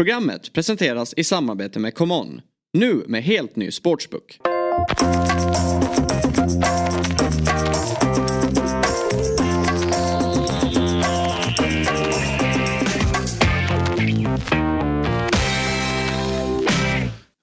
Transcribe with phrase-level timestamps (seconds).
[0.00, 2.40] Programmet presenteras i samarbete med ComeOn.
[2.72, 4.38] Nu med helt ny sportsbook.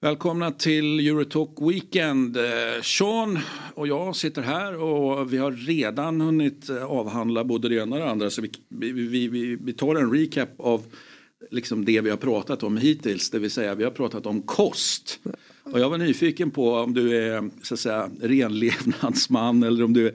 [0.00, 2.36] Välkomna till Eurotalk Weekend.
[2.36, 2.42] Eh,
[2.82, 3.38] Sean
[3.74, 8.02] och jag sitter här och vi har redan hunnit eh, avhandla både det ena och
[8.02, 8.30] det andra.
[8.30, 10.82] Så vi, vi, vi, vi tar en recap av
[11.50, 13.30] liksom det vi har pratat om hittills.
[13.30, 15.20] Det vill säga vi har pratat om kost.
[15.62, 20.06] Och jag var nyfiken på om du är så att säga renlevnadsman eller om du,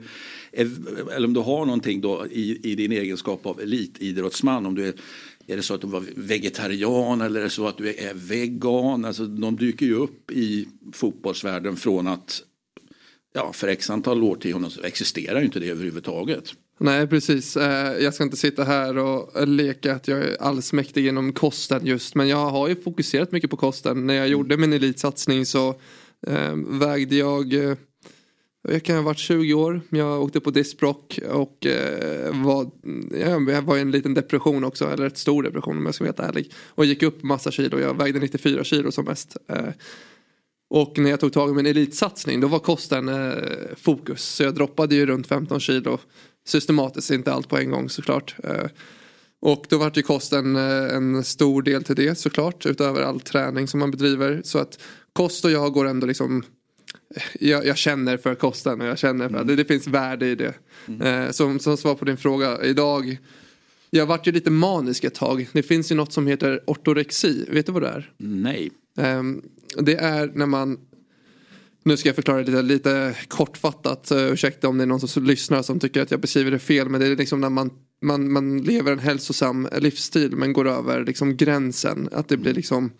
[0.52, 0.70] är,
[1.12, 4.66] eller om du har någonting då i, i din egenskap av elitidrottsman.
[4.66, 4.94] Om du är
[5.46, 9.04] är det så att du var vegetarian eller är det så att du är vegan?
[9.04, 12.42] Alltså, de dyker ju upp i fotbollsvärlden från att
[13.32, 16.54] ja, för x antal årtionden så existerar ju inte det överhuvudtaget.
[16.78, 21.32] Nej precis, eh, jag ska inte sitta här och leka att jag är allsmäktig inom
[21.32, 22.14] kosten just.
[22.14, 24.06] Men jag har ju fokuserat mycket på kosten.
[24.06, 25.68] När jag gjorde min elitsatsning så
[26.26, 27.74] eh, vägde jag eh,
[28.68, 29.80] jag kan ha varit 20 år.
[29.88, 32.70] Jag åkte på diskbrock och eh, var,
[33.50, 34.90] jag var i en liten depression också.
[34.90, 36.52] Eller ett stor depression om jag ska vara helt ärlig.
[36.68, 37.80] Och gick upp massa kilo.
[37.80, 39.36] Jag vägde 94 kilo som mest.
[39.48, 39.68] Eh,
[40.70, 43.34] och när jag tog tag i min elitsatsning då var kosten eh,
[43.76, 44.24] fokus.
[44.24, 45.98] Så jag droppade ju runt 15 kilo.
[46.46, 48.36] Systematiskt, inte allt på en gång såklart.
[48.44, 48.66] Eh,
[49.40, 52.66] och då vart ju kosten eh, en stor del till det såklart.
[52.66, 54.40] Utöver all träning som man bedriver.
[54.44, 54.78] Så att
[55.12, 56.42] kost och jag går ändå liksom
[57.40, 59.46] jag, jag, känner för kosten och jag känner för mm.
[59.46, 60.54] det, det finns värde i det.
[60.88, 61.00] Mm.
[61.00, 63.18] Eh, som, som svar på din fråga, idag
[63.90, 65.48] jag vart ju lite manisk ett tag.
[65.52, 67.46] Det finns ju något som heter ortorexi.
[67.50, 68.12] Vet du vad det är?
[68.16, 68.70] Nej.
[68.98, 69.22] Eh,
[69.78, 70.78] det är när man
[71.84, 74.12] nu ska jag förklara det lite, lite kortfattat.
[74.12, 76.88] Ursäkta om det är någon som lyssnar som tycker att jag beskriver det fel.
[76.88, 77.70] Men det är liksom när man,
[78.02, 82.08] man, man lever en hälsosam livsstil men går över liksom gränsen.
[82.12, 82.56] Att det blir mm.
[82.56, 82.90] liksom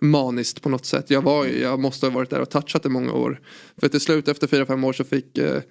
[0.00, 1.10] maniskt på något sätt.
[1.10, 3.40] Jag, var, jag måste ha varit där och touchat i många år.
[3.80, 5.62] För till slut efter fyra fem år så fick, eh,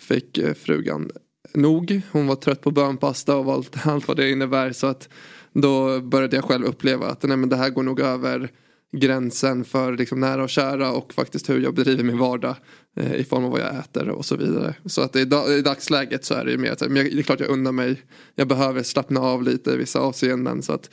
[0.00, 1.10] fick eh, frugan
[1.54, 2.00] nog.
[2.12, 4.72] Hon var trött på bönpasta och allt, allt vad det innebär.
[4.72, 5.08] Så att
[5.52, 8.50] då började jag själv uppleva att nej, men det här går nog över
[8.92, 12.56] gränsen för liksom nära och kära och faktiskt hur jag bedriver min vardag
[12.96, 14.74] eh, i form av vad jag äter och så vidare.
[14.86, 15.20] Så att i,
[15.58, 18.02] i dagsläget så är det ju mer att det är klart jag undrar mig.
[18.34, 20.90] Jag behöver slappna av lite i vissa avseenden så att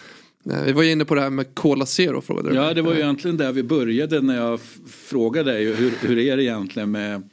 [0.66, 2.56] vi var ju inne på det här med Cola Zero frågade.
[2.56, 6.38] Ja det var ju egentligen där vi började när jag frågade dig hur, hur är
[6.38, 7.30] det egentligen med,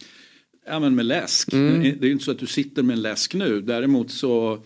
[0.67, 1.53] ja, men med läsk.
[1.53, 1.83] Mm.
[1.83, 3.61] Det är ju inte så att du sitter med en läsk nu.
[3.61, 4.63] Däremot så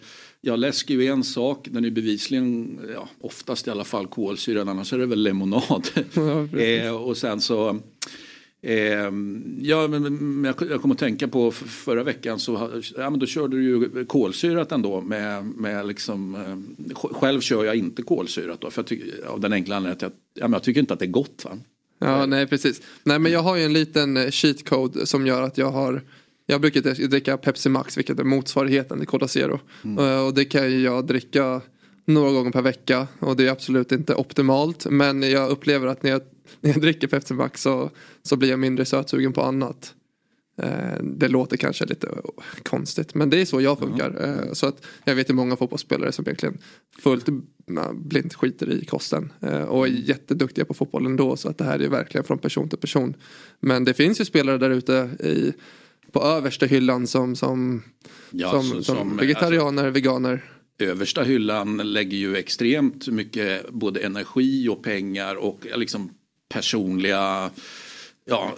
[0.46, 1.68] Ja, läsk är ju en sak.
[1.70, 4.68] Den är bevisligen, ja, oftast i alla fall kolsyrad.
[4.68, 5.88] Annars är det väl lemonad.
[6.14, 7.80] Ja, eh, och sen så
[8.62, 9.12] Eh,
[9.60, 13.56] ja, men, jag, jag kommer att tänka på förra veckan så ja, men då körde
[13.56, 15.00] du ju kolsyrat ändå.
[15.00, 18.70] Med, med liksom, eh, själv kör jag inte kolsyrat då.
[18.70, 21.00] För jag tycker, av den enkla anledningen att jag, ja, men jag tycker inte att
[21.00, 21.44] det är gott.
[21.44, 21.58] Va?
[21.98, 22.82] Ja, nej precis.
[23.04, 26.02] Nej men jag har ju en liten eh, cheat code som gör att jag har
[26.46, 29.60] jag brukar dricka Pepsi Max vilket är motsvarigheten till Cola Zero.
[29.84, 30.04] Mm.
[30.04, 31.60] Eh, och det kan jag dricka
[32.04, 34.86] några gånger per vecka och det är absolut inte optimalt.
[34.90, 36.20] Men jag upplever att när jag
[36.60, 37.90] när jag dricker Pepsi Max så,
[38.22, 39.94] så blir jag mindre sötsugen på annat.
[40.62, 42.08] Eh, det låter kanske lite
[42.62, 44.10] konstigt men det är så jag funkar.
[44.10, 44.54] Mm.
[44.54, 46.58] Så att jag vet ju många fotbollsspelare som egentligen
[46.98, 47.28] fullt
[47.94, 49.32] blint skiter i kosten.
[49.68, 52.78] Och är jätteduktiga på fotboll ändå så att det här är verkligen från person till
[52.78, 53.14] person.
[53.60, 55.10] Men det finns ju spelare där ute
[56.12, 57.82] på översta hyllan som, som,
[58.30, 60.44] ja, som, som, som vegetarianer, alltså, veganer.
[60.78, 66.10] Översta hyllan lägger ju extremt mycket både energi och pengar och liksom
[66.48, 67.50] personliga
[68.28, 68.54] ja,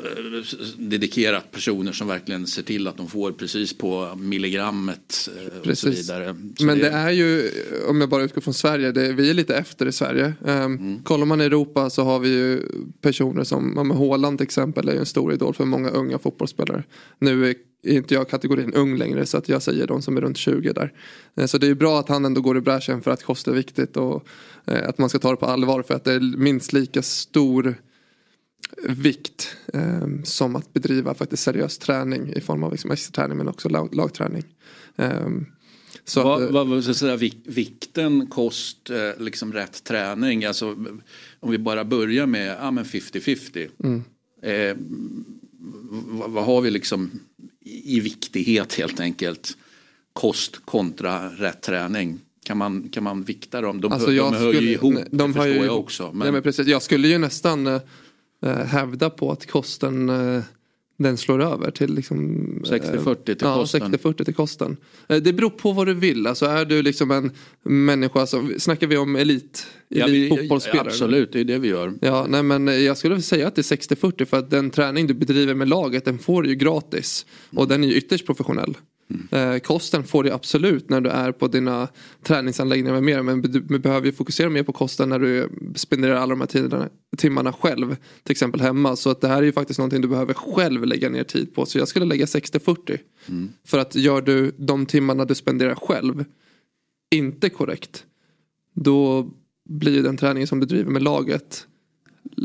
[0.76, 5.84] dedikerat personer som verkligen ser till att de får precis på milligrammet eh, precis.
[5.84, 6.36] och så vidare.
[6.58, 6.84] Så Men det...
[6.84, 6.90] det...
[6.90, 7.50] är ju,
[7.88, 10.34] om jag bara utgår från Sverige, det, vi är lite efter i Sverige.
[10.40, 11.02] Um, mm.
[11.02, 12.62] Kollar man i Europa så har vi ju
[13.00, 16.84] personer som, Håland till exempel är ju en stor idol för många unga fotbollsspelare.
[17.18, 17.54] Nu är
[17.86, 20.92] inte jag kategorin ung längre så att jag säger de som är runt 20 där.
[21.36, 23.52] Eh, så det är bra att han ändå går i bräschen för att kost är
[23.52, 24.26] viktigt och
[24.66, 27.74] eh, att man ska ta det på allvar för att det är minst lika stor
[28.82, 33.68] vikt eh, som att bedriva faktiskt seriös träning i form av liksom träning men också
[33.68, 34.44] lag, lagträning.
[34.96, 35.28] Eh,
[36.04, 40.44] så vad, att, vad ska säga, vikten, kost, eh, liksom rätt träning.
[40.44, 40.76] Alltså,
[41.40, 43.68] om vi bara börjar med ja, 50-50.
[43.84, 44.02] Mm.
[44.42, 44.76] Eh,
[46.08, 47.10] vad, vad, har vi liksom
[47.64, 49.56] i viktighet helt enkelt?
[50.12, 52.20] Kost kontra rätt träning.
[52.44, 53.80] Kan man, kan man vikta dem?
[53.80, 56.12] De, alltså hör, de hör ju ihop, de det förstår ju, jag också.
[56.12, 56.26] Men...
[56.26, 57.80] Ja, men precis, jag skulle ju nästan äh,
[58.46, 60.42] hävda på att kosten äh,
[60.96, 62.18] den slår över till liksom
[62.64, 63.94] 60-40 till ja, kosten.
[63.94, 64.76] 60-40 till kosten.
[65.08, 66.26] Eh, Det beror på vad du vill.
[66.26, 67.30] Alltså är du liksom en
[67.62, 70.86] människa som, snackar vi om elit, Ja, vi, elit fotbollsspelare?
[70.86, 71.92] absolut, det är det vi gör.
[72.00, 75.14] Ja, nej men jag skulle säga att det är 60-40 för att den träning du
[75.14, 77.26] bedriver med laget den får du ju gratis.
[77.56, 78.76] Och den är ju ytterst professionell.
[79.30, 81.88] Eh, kosten får du absolut när du är på dina
[82.22, 83.22] träningsanläggningar med mer.
[83.22, 86.46] Men du du behöver ju fokusera mer på kosten när du spenderar alla de här
[86.46, 87.96] tiderna, timmarna själv.
[88.22, 88.96] Till exempel hemma.
[88.96, 91.66] Så att det här är ju faktiskt någonting du behöver själv lägga ner tid på.
[91.66, 92.98] Så jag skulle lägga 60-40.
[93.64, 96.24] För att gör du de timmarna du spenderar själv
[97.10, 98.04] inte korrekt.
[98.74, 99.30] Då
[99.68, 101.66] blir den träningen som du driver med laget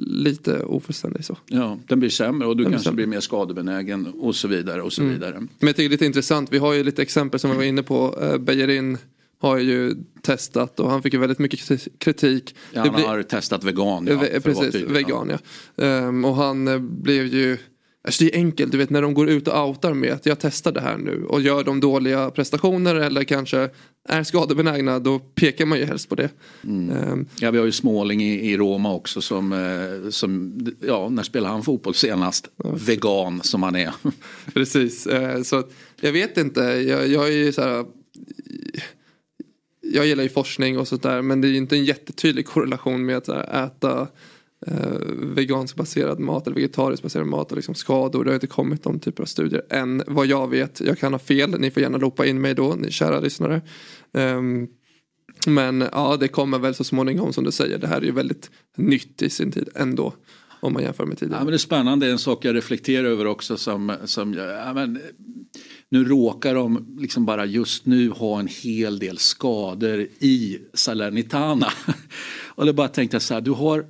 [0.08, 1.38] lite ofullständig så.
[1.48, 2.96] Ja, den blir sämre och du Den blir kanske sämre.
[2.96, 5.14] blir mer skadebenägen och så vidare och så Mm.
[5.14, 5.34] vidare.
[5.40, 6.52] Men jag tycker det är lite intressant.
[6.54, 8.20] Vi har ju lite exempel som vi var inne på.
[8.22, 8.98] Eh, Bejerin
[9.40, 12.56] har ju testat och han fick ju väldigt mycket kriti- kritik.
[12.74, 14.08] Ja, han blir- har testat vegan.
[14.08, 15.32] Ja, vara Precis, vegan
[15.76, 15.86] ja.
[15.86, 17.58] Ehm, och han eh, blev ju
[18.06, 20.40] Alltså det är enkelt, du vet när de går ut och outar med att jag
[20.40, 23.70] testar det här nu och gör de dåliga prestationer eller kanske
[24.10, 26.30] är skadebenägna då pekar man ju helst på det.
[26.64, 31.24] Ehm, Ja, vi har ju Småling i, i Roma också som, eh, som, ja, när
[31.24, 32.50] spelade han fotboll senast?
[32.88, 33.94] Vegan som han är.
[34.54, 35.64] Precis, eh, så
[36.02, 36.62] jag vet inte.
[36.62, 37.86] Jag, jag är ju så här.
[39.82, 43.06] Jag gillar ju forskning och sånt där men det är ju inte en jättetydlig korrelation
[43.06, 44.08] med att äta
[44.68, 44.98] eh,
[45.36, 48.24] vegansk baserad mat eller vegetarisk baserad mat och liksom skador.
[48.24, 50.82] Det har inte kommit de typer av studier än vad jag vet.
[50.82, 53.62] Jag kan ha fel, ni får gärna ropa in mig då, ni kära lyssnare.
[54.14, 54.68] Ehm,
[55.48, 57.78] men ja, det kommer väl så småningom som du säger.
[57.78, 60.14] Det här är ju väldigt nytt i sin tid ändå.
[60.60, 61.40] Om man jämför med tidigare.
[61.40, 65.00] Ja, men det är spännande, en sak jag reflekterar över också som, som ja, men,
[65.90, 71.68] nu råkar de liksom bara just nu ha en hel del skador i Salernitana.
[72.56, 73.86] Och då bara tänkte jag så här, du har,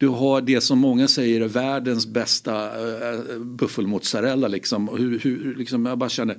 [0.00, 2.64] du har det som många säger är världens bästa
[3.12, 4.88] äh, buffelmozzarella liksom.
[4.88, 6.38] Hur, hur, liksom jag bara känner,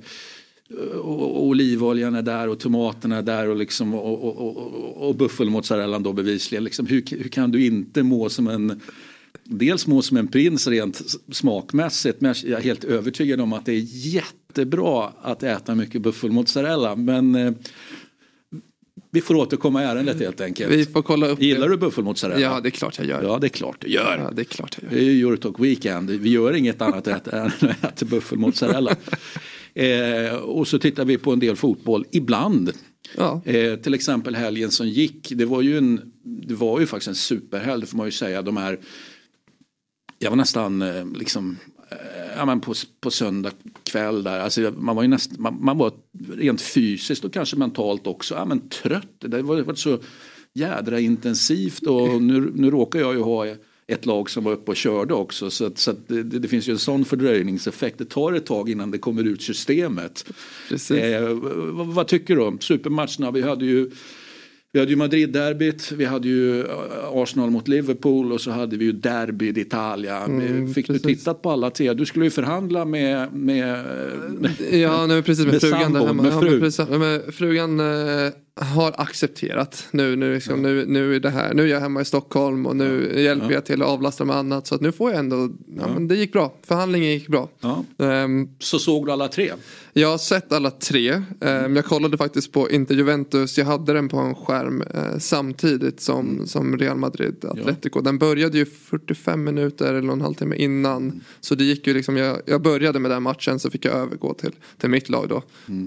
[0.70, 5.08] eh, och, och olivoljan är där och tomaterna är där och, liksom, och, och, och,
[5.08, 6.64] och, buffelmozzarellan då bevisligen.
[6.64, 8.80] Liksom, hur, hur kan du inte må som en
[9.44, 13.72] Dels må som en prins rent smakmässigt men jag är helt övertygad om att det
[13.72, 16.96] är jättebra att äta mycket buffelmozzarella.
[16.96, 17.52] Men eh,
[19.14, 20.72] vi får återkomma i ärendet helt enkelt.
[20.72, 21.74] Vi får kolla upp Gillar det.
[21.74, 22.40] du buffelmozzarella?
[22.40, 23.22] Ja, det är klart jag gör.
[23.22, 24.18] Ja, det är klart du gör.
[24.18, 24.98] Ja, det är klart jag gör.
[24.98, 26.10] Det är ju Eurotalk Weekend.
[26.10, 27.14] Vi gör inget annat än
[27.46, 28.96] att äta buffelmozzarella.
[29.74, 32.72] Eh, och så tittar vi på en del fotboll ibland.
[33.16, 33.42] Ja.
[33.44, 35.32] Eh, till exempel helgen som gick.
[35.34, 38.42] Det var ju, en, det var ju faktiskt en superhelg, får man ju säga.
[38.42, 38.78] De här,
[40.18, 41.56] jag var nästan eh, liksom,
[41.90, 41.96] eh,
[42.36, 43.52] ja, men på, på söndag
[43.84, 44.40] kväll där.
[44.40, 45.92] Alltså, man var ju näst, man, man var
[46.32, 49.14] rent fysiskt och kanske mentalt också ja, men trött.
[49.18, 49.98] Det var, det var så
[50.54, 53.46] jädra intensivt och nu, nu råkar jag ju ha
[53.86, 55.50] ett lag som var uppe och körde också.
[55.50, 57.98] Så, att, så att det, det finns ju en sån fördröjningseffekt.
[57.98, 60.24] Det tar ett tag innan det kommer ut systemet.
[60.70, 61.28] Eh,
[61.72, 62.56] vad, vad tycker du?
[62.60, 63.90] Supermatcherna, vi hade ju
[64.74, 66.66] vi hade ju Madrid-derbyt, vi hade ju eh,
[67.12, 70.24] Arsenal mot Liverpool och så hade vi ju Derby d'Italia.
[70.24, 71.02] Mm, Fick precis.
[71.02, 71.92] du tittat på alla tre?
[71.94, 73.84] Du skulle ju förhandla med, med,
[74.38, 76.22] med Ja, nu precis med, Med frugan sambon, där hemma.
[76.22, 76.50] med ja, fru.
[76.50, 81.54] men precis, med frugan eh, har accepterat nu, nu, liksom, nu, nu är det här.
[81.54, 84.66] Nu är jag hemma i Stockholm och nu hjälper jag till att avlasta med annat.
[84.66, 85.36] Så att nu får jag ändå,
[85.78, 86.54] ja, men det gick bra.
[86.66, 87.48] Förhandlingen gick bra.
[87.60, 87.84] ja.
[88.06, 89.50] Ehm, Så såg du alla tre?
[89.92, 91.22] Jag har sett alla tre.
[91.40, 93.58] Ehm, jag kollade faktiskt på Inter Juventus.
[93.58, 98.00] Jag hade den på en skärm eh, samtidigt som, som Real Madrid Atletico.
[98.00, 101.20] Den började ju 45 minuter eller en halvtimme innan.
[101.40, 104.34] Så det gick ju liksom, jag, jag började med den matchen så fick jag övergå
[104.34, 105.42] till, till mitt lag då.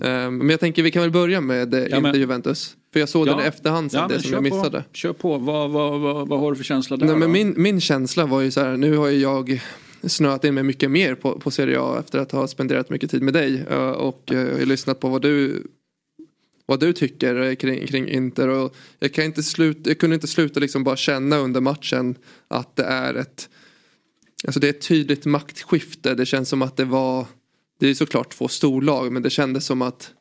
[0.08, 2.76] Ehm, men jag tänker vi kan väl börja med eh, Inter men- Juventus.
[2.94, 4.82] För jag såg den i efterhand sen, Ja, det som jag missade.
[4.82, 7.06] På, kör på, vad, vad, vad, vad har du för känsla där?
[7.06, 7.34] Nej, men då?
[7.34, 9.62] min, min känsla var ju så här, nu har ju jag
[10.08, 13.22] snöat in mig mycket mer på, på Serie A efter att ha spenderat mycket tid
[13.22, 15.68] med dig eh, och eh, jag har lyssnat på vad du
[16.66, 20.60] vad du tycker kring, kring Inter och jag, kan inte sluta, jag kunde inte sluta
[20.60, 22.16] liksom bara känna under matchen
[22.48, 23.50] att det är ett
[24.44, 26.16] Alltså det är ett tydligt maktskifte.
[26.16, 27.26] Det känns som att det var
[27.80, 30.12] Det är såklart två storlag men det kändes som att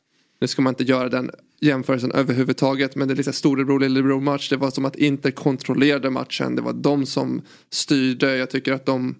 [0.41, 4.49] Nu ska man inte göra den jämförelsen överhuvudtaget men det är lite storebror lillebror match.
[4.49, 6.55] Det var som att Inter kontrollerade matchen.
[6.55, 8.37] Det var de som styrde.
[8.37, 9.15] Jag tycker att de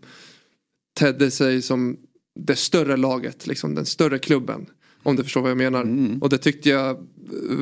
[1.00, 1.98] tedde sig som
[2.40, 4.66] det större laget, liksom den större klubben.
[5.04, 5.88] Om du förstår vad jag menar.
[6.22, 6.98] Och det tyckte jag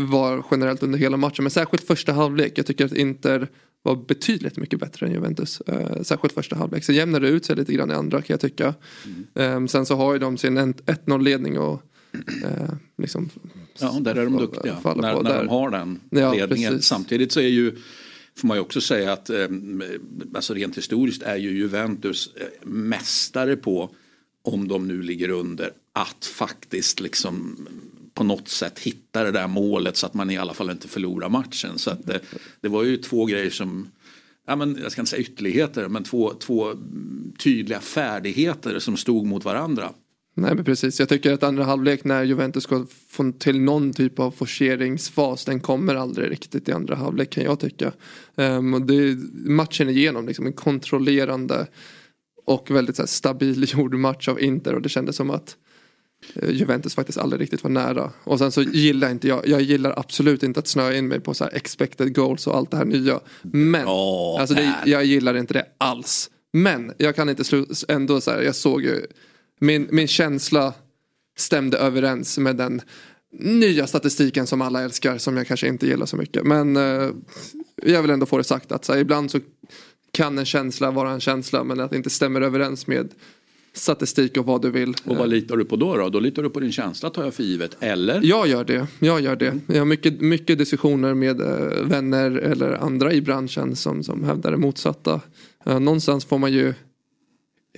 [0.09, 1.43] var generellt under hela matchen.
[1.43, 2.57] Men särskilt första halvlek.
[2.57, 3.47] Jag tycker att Inter
[3.83, 5.61] var betydligt mycket bättre än Juventus.
[5.61, 6.83] Eh, särskilt första halvlek.
[6.83, 8.73] Sen jämnade det ut sig lite grann i andra kan jag tycka.
[9.35, 11.81] Eh, sen så har ju de sin 1-0 ledning och
[12.43, 13.29] eh, liksom
[13.79, 14.77] Ja, där är de duktiga.
[14.83, 15.37] När, när där.
[15.43, 16.71] de har den Ja, ledningen.
[16.73, 16.87] precis.
[16.87, 17.75] Samtidigt så är ju
[18.37, 19.47] Får man ju också säga att eh,
[20.35, 23.89] alltså rent historiskt är ju Juventus eh, mästare på
[24.41, 27.67] om de nu ligger under, att faktiskt liksom
[28.13, 31.29] på något sätt hitta det där målet så att man i alla fall inte förlorar
[31.29, 31.77] matchen.
[31.77, 32.19] Så att det,
[32.61, 33.87] det var ju två grejer som
[34.45, 36.73] ja, men jag ska inte säga ytterligheter, men två, två
[37.37, 39.93] tydliga färdigheter som stod mot varandra.
[40.35, 44.19] Nej men precis, jag tycker att andra halvlek när Juventus ska få till någon typ
[44.19, 47.91] av forceringsfas den kommer aldrig riktigt i andra halvlek kan jag tycka.
[48.35, 51.67] Um, och det, matchen igenom liksom en kontrollerande
[52.45, 55.57] och väldigt så stabil gjord match av Inter och det kändes som att
[56.43, 58.11] uh, Juventus faktiskt aldrig riktigt var nära.
[58.23, 61.33] Och sen så gillar inte jag, jag gillar absolut inte att snöa in mig på
[61.33, 63.19] så expected goals och allt det här nya.
[63.41, 66.29] Men, oh, alltså det, jag gillar inte det alls.
[66.53, 69.05] Men jag kan inte sluta, ändå så här, jag såg ju
[69.63, 70.73] min, min känsla
[71.37, 72.81] stämde överens med den
[73.39, 76.43] nya statistiken som alla älskar som jag kanske inte gillar så mycket.
[76.43, 77.09] Men eh,
[77.83, 79.39] jag vill ändå få det sagt att så här, ibland så
[80.11, 83.09] kan en känsla vara en känsla men att det inte stämmer överens med
[83.73, 84.95] statistik och vad du vill.
[85.05, 85.97] Och vad litar du på då?
[85.97, 88.21] Då, då litar du på din känsla tar jag för givet, eller?
[88.23, 88.87] Jag gör det.
[88.99, 89.59] Jag gör det.
[89.67, 94.51] Jag har mycket, mycket diskussioner med äh, vänner eller andra i branschen som, som hävdar
[94.51, 95.21] det motsatta.
[95.65, 96.73] Äh, någonstans får man ju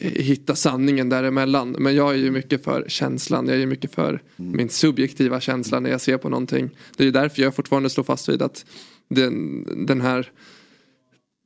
[0.01, 1.75] hitta sanningen däremellan.
[1.79, 3.47] Men jag är ju mycket för känslan.
[3.47, 4.57] Jag är ju mycket för mm.
[4.57, 6.69] min subjektiva känsla när jag ser på någonting.
[6.97, 8.65] Det är därför jag fortfarande står fast vid att
[9.07, 10.31] den, den här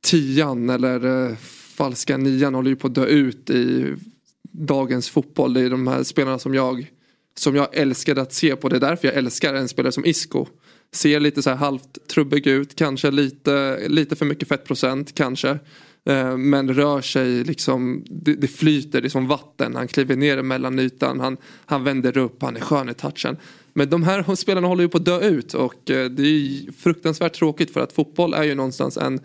[0.02, 1.36] tian eller uh,
[1.74, 3.94] falska nian håller ju på att dö ut i
[4.42, 5.54] dagens fotboll.
[5.54, 6.90] Det är de här spelarna som jag
[7.34, 8.68] som jag älskade att se på.
[8.68, 10.46] Det är därför jag älskar en spelare som Isco.
[10.92, 15.58] Ser lite så här halvt trubbig ut, kanske lite, lite för mycket fettprocent, kanske.
[16.04, 19.76] Eh, men rör sig liksom, det, det flyter, det är som vatten.
[19.76, 23.36] Han kliver ner mellan ytan, han, han vänder upp, han är skön i touchen.
[23.72, 27.34] Men de här spelarna håller ju på att dö ut och eh, det är fruktansvärt
[27.34, 29.20] tråkigt för att fotboll är ju någonstans en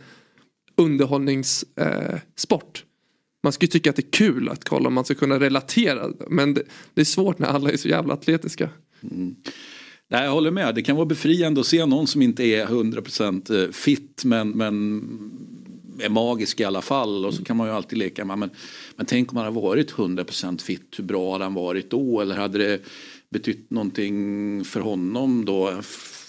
[0.77, 2.77] underhållningssport.
[2.77, 2.83] Eh,
[3.43, 6.09] man ska ju tycka att det är kul att kolla, man ska kunna relatera.
[6.29, 6.63] Men det,
[6.93, 8.69] det är svårt när alla är så jävla atletiska.
[9.11, 9.35] Mm.
[10.07, 10.75] Nej, jag håller med.
[10.75, 15.01] Det kan vara befriande att se någon som inte är 100% fit men, men
[15.99, 18.49] är magisk i alla fall och så kan man ju alltid leka med men,
[18.95, 22.35] men tänk om han hade varit 100% fit, hur bra hade han varit då eller
[22.35, 22.81] hade det
[23.29, 25.81] betytt någonting för honom då?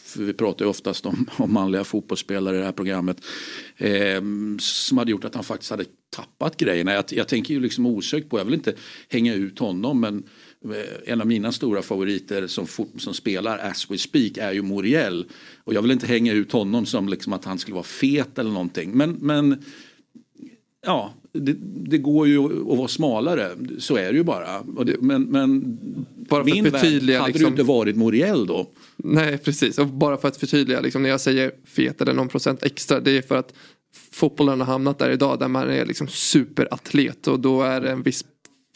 [0.05, 3.25] För vi pratar ju oftast om, om manliga fotbollsspelare i det här programmet.
[3.77, 4.23] Eh,
[4.61, 5.85] som hade gjort att han faktiskt hade
[6.17, 6.93] tappat grejerna.
[6.93, 8.75] Jag, jag tänker ju liksom osökt på, jag vill inte
[9.09, 10.25] hänga ut honom men Eh,
[11.05, 15.27] en av mina stora favoriter som, som spelar as we speak är ju Moriel.
[15.65, 18.51] Och jag vill inte hänga ut honom som liksom att han skulle vara fet eller
[18.51, 18.91] någonting.
[18.91, 19.65] Men, men
[20.87, 21.57] ja, det,
[21.91, 23.51] det går ju att vara smalare.
[23.79, 24.63] Så är det ju bara.
[24.63, 25.79] Det, men, men
[26.29, 28.67] bara för min att förtydliga, värld hade liksom, du inte varit Moriel då.
[28.97, 30.81] Nej precis, och bara för att förtydliga.
[30.81, 33.01] Liksom, när jag säger fet eller någon procent extra.
[33.01, 33.53] Det är för att
[34.11, 37.29] fotbollen har hamnat där idag där man är liksom superatlet.
[37.29, 38.25] Och då är det en viss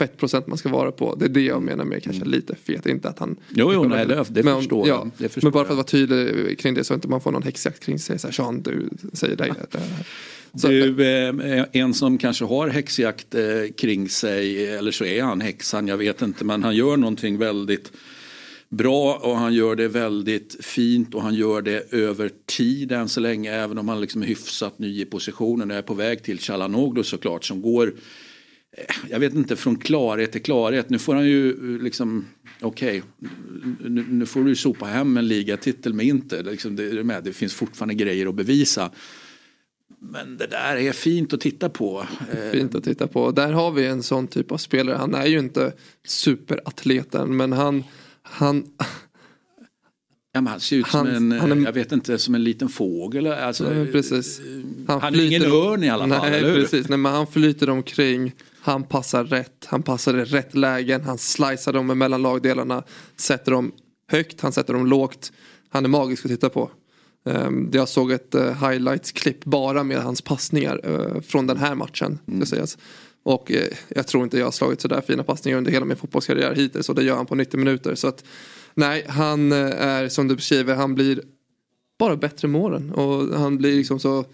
[0.00, 1.14] fettprocent man ska vara på.
[1.14, 2.30] Det är det jag menar med kanske mm.
[2.30, 2.86] lite fet.
[2.86, 3.36] Inte att han...
[3.48, 5.86] Jo, jo nej, det, det, men, förstår ja, det förstår Men bara för att vara
[5.86, 8.18] tydlig kring det så att inte man får någon häxjakt kring sig.
[8.18, 9.54] Så här, Sean, du säger det.
[10.54, 13.42] Så, du, eh, en som kanske har häxjakt eh,
[13.76, 17.92] kring sig, eller så är han häxan, jag vet inte, men han gör någonting väldigt
[18.70, 23.20] bra och han gör det väldigt fint och han gör det över tid än så
[23.20, 26.38] länge även om han liksom är hyfsat ny i positionen och är på väg till
[26.38, 27.92] Chalanoglu såklart som går
[29.08, 30.90] jag vet inte, från klarhet till klarhet.
[30.90, 32.26] Nu får han ju liksom,
[32.60, 33.30] okej, okay,
[33.90, 36.42] nu, nu, får du sopa hem en ligatitel med Inter.
[36.42, 38.90] Liksom det, med, det finns fortfarande grejer att bevisa.
[39.98, 42.06] Men det där är fint att titta på.
[42.52, 43.30] Fint att titta på.
[43.30, 44.96] Där har vi en sån typ av spelare.
[44.96, 45.72] Han är ju inte
[46.04, 47.84] superatleten men han,
[48.22, 48.64] han
[50.32, 53.26] Ja, han ser ut han, som en, är, jag vet inte, som en liten fågel.
[53.26, 54.40] Alltså, nej, precis.
[54.86, 56.62] Han, han är ingen örn i alla fall, nej, eller hur?
[56.62, 58.32] Precis, nej, men han flyter omkring.
[58.62, 62.82] Han passar rätt, han passar i rätt lägen, han slicear dem mellan lagdelarna,
[63.16, 63.72] sätter dem
[64.08, 65.32] högt, han sätter dem lågt.
[65.68, 66.70] Han är magisk att titta på.
[67.24, 72.18] Um, jag såg ett uh, highlights-klipp bara med hans passningar uh, från den här matchen.
[72.28, 72.46] Mm.
[72.46, 72.78] Sägas.
[73.22, 73.56] Och uh,
[73.88, 76.94] jag tror inte jag har slagit sådär fina passningar under hela min fotbollskarriär hittills och
[76.94, 77.94] det gör han på 90 minuter.
[77.94, 78.24] Så att,
[78.74, 81.22] nej, han är som du beskriver, han blir
[81.98, 84.24] bara bättre med åren och han blir liksom så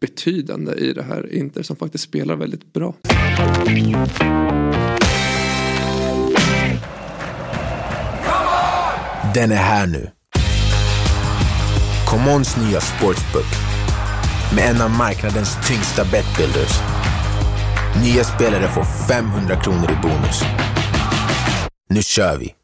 [0.00, 2.94] betydande i det här Inter som faktiskt spelar väldigt bra.
[9.34, 10.10] Den är här nu.
[12.06, 13.44] Commons nya sportsbook
[14.54, 16.80] med en av marknadens tyngsta betbuilders.
[18.02, 20.42] Nya spelare får 500 kronor i bonus.
[21.88, 22.63] Nu kör vi!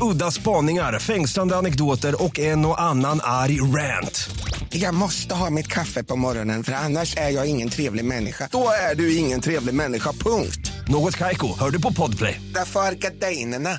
[0.00, 4.30] Udda spaningar, fängslande anekdoter och en och annan arg rant.
[4.70, 8.48] Jag måste ha mitt kaffe på morgonen för annars är jag ingen trevlig människa.
[8.52, 10.72] Då är du ingen trevlig människa, punkt.
[10.88, 12.40] Något Kaiko, hör du på Podplay.
[12.54, 13.70] Därför är gardinerna.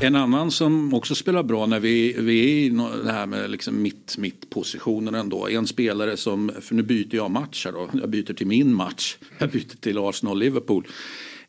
[0.00, 2.68] En annan som också spelar bra när vi, vi är i
[3.04, 5.48] det här med liksom mitt, mitt positionen ändå.
[5.48, 7.88] En spelare som, för nu byter jag match här då.
[7.92, 9.16] Jag byter till min match.
[9.38, 10.86] Jag byter till Arsenal-Liverpool.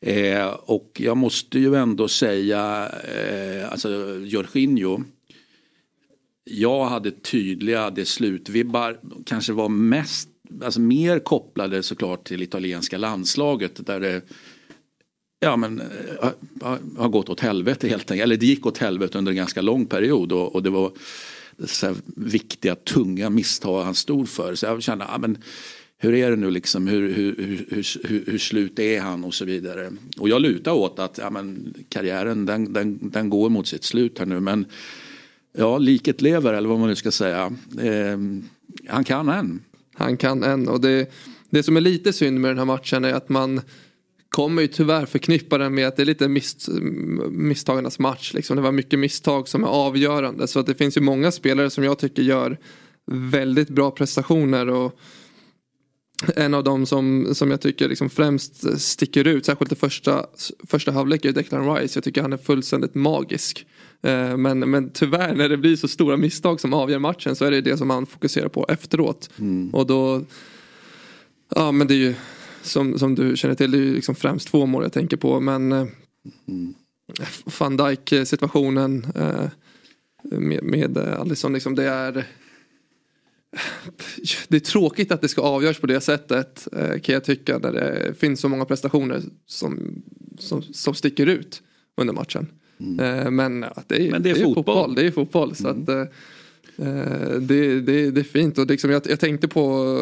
[0.01, 3.89] Eh, och jag måste ju ändå säga, eh, alltså
[4.23, 5.03] Jorginho.
[6.43, 10.29] Jag hade tydliga det slutvibbar, kanske var mest,
[10.63, 14.21] alltså mer kopplade såklart till italienska landslaget där det
[15.41, 16.29] Ja men eh,
[16.61, 18.23] har, har gått åt helvete helt enkelt.
[18.23, 20.91] Eller det gick åt helvete under en ganska lång period och, och det var
[21.65, 24.55] så här viktiga tunga misstag han stod för.
[24.55, 25.37] Så jag kände, ja, men,
[26.01, 27.65] hur är det nu liksom, hur, hur, hur,
[28.07, 29.91] hur, hur, slut är han och så vidare.
[30.17, 34.19] Och jag lutar åt att ja, men, karriären den, den, den går mot sitt slut
[34.19, 34.65] här nu men
[35.57, 37.51] ja, liket lever eller vad man nu ska säga.
[37.81, 38.17] Eh,
[38.87, 39.59] han kan än.
[39.93, 41.11] Han kan än och det,
[41.49, 43.61] det som är lite synd med den här matchen är att man
[44.29, 46.69] kommer ju tyvärr förknippa den med att det är lite mis,
[47.29, 48.33] misstagarnas match.
[48.33, 48.55] Liksom.
[48.55, 50.47] Det var mycket misstag som är avgörande.
[50.47, 52.57] Så att det finns ju många spelare som jag tycker gör
[53.11, 54.69] väldigt bra prestationer.
[54.69, 54.99] Och
[56.35, 60.25] en av dem som, som jag tycker liksom främst sticker ut, särskilt i första,
[60.67, 61.97] första halvlek, är Declan Rice.
[61.97, 63.65] Jag tycker han är fullständigt magisk.
[64.01, 67.51] Eh, Men, men tyvärr när det blir så stora misstag som avgör matchen så är
[67.51, 69.29] det det som han fokuserar på efteråt.
[69.73, 70.21] Och då,
[71.55, 72.13] ja men det är ju
[72.61, 75.39] som, som du känner till, det är ju liksom främst två mål jag tänker på.
[75.39, 75.85] Men eh,
[77.59, 79.49] van Dijk situationen eh,
[80.23, 82.25] med, med Alisson, liksom, det är
[84.47, 87.71] det är tråkigt att det ska avgöras på det sättet eh, kan jag tycka när
[87.71, 90.01] det finns så många prestationer som,
[90.39, 91.61] som, som sticker ut
[91.97, 92.47] under matchen.
[92.79, 94.11] Eh, men det är, Mm.
[94.11, 94.55] Men det är fotboll.
[94.55, 94.95] fotboll.
[94.95, 95.55] Det är fotboll.
[95.55, 96.05] Så att, eh,
[97.39, 99.97] det, det, det är fint och liksom jag, jag tänkte på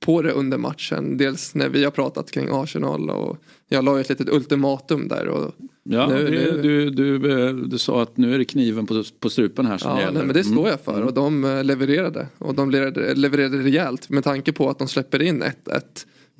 [0.00, 1.16] på det under matchen.
[1.16, 5.28] Dels när vi har pratat kring Arsenal och jag la ett litet ultimatum där.
[5.28, 5.54] Och
[5.88, 9.30] Ja, nu, det, Du, du, eh, du sa att nu är det kniven på, på
[9.30, 10.12] strupen här som Ja, gäller.
[10.18, 10.66] nej, men det står Mm.
[10.70, 12.26] jag för och de eh, levererade.
[12.38, 15.80] Och de levererade, levererade rejält med tanke på att de släpper in 1-1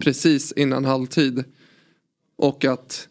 [0.00, 1.44] precis innan halvtid.
[2.36, 3.08] Och att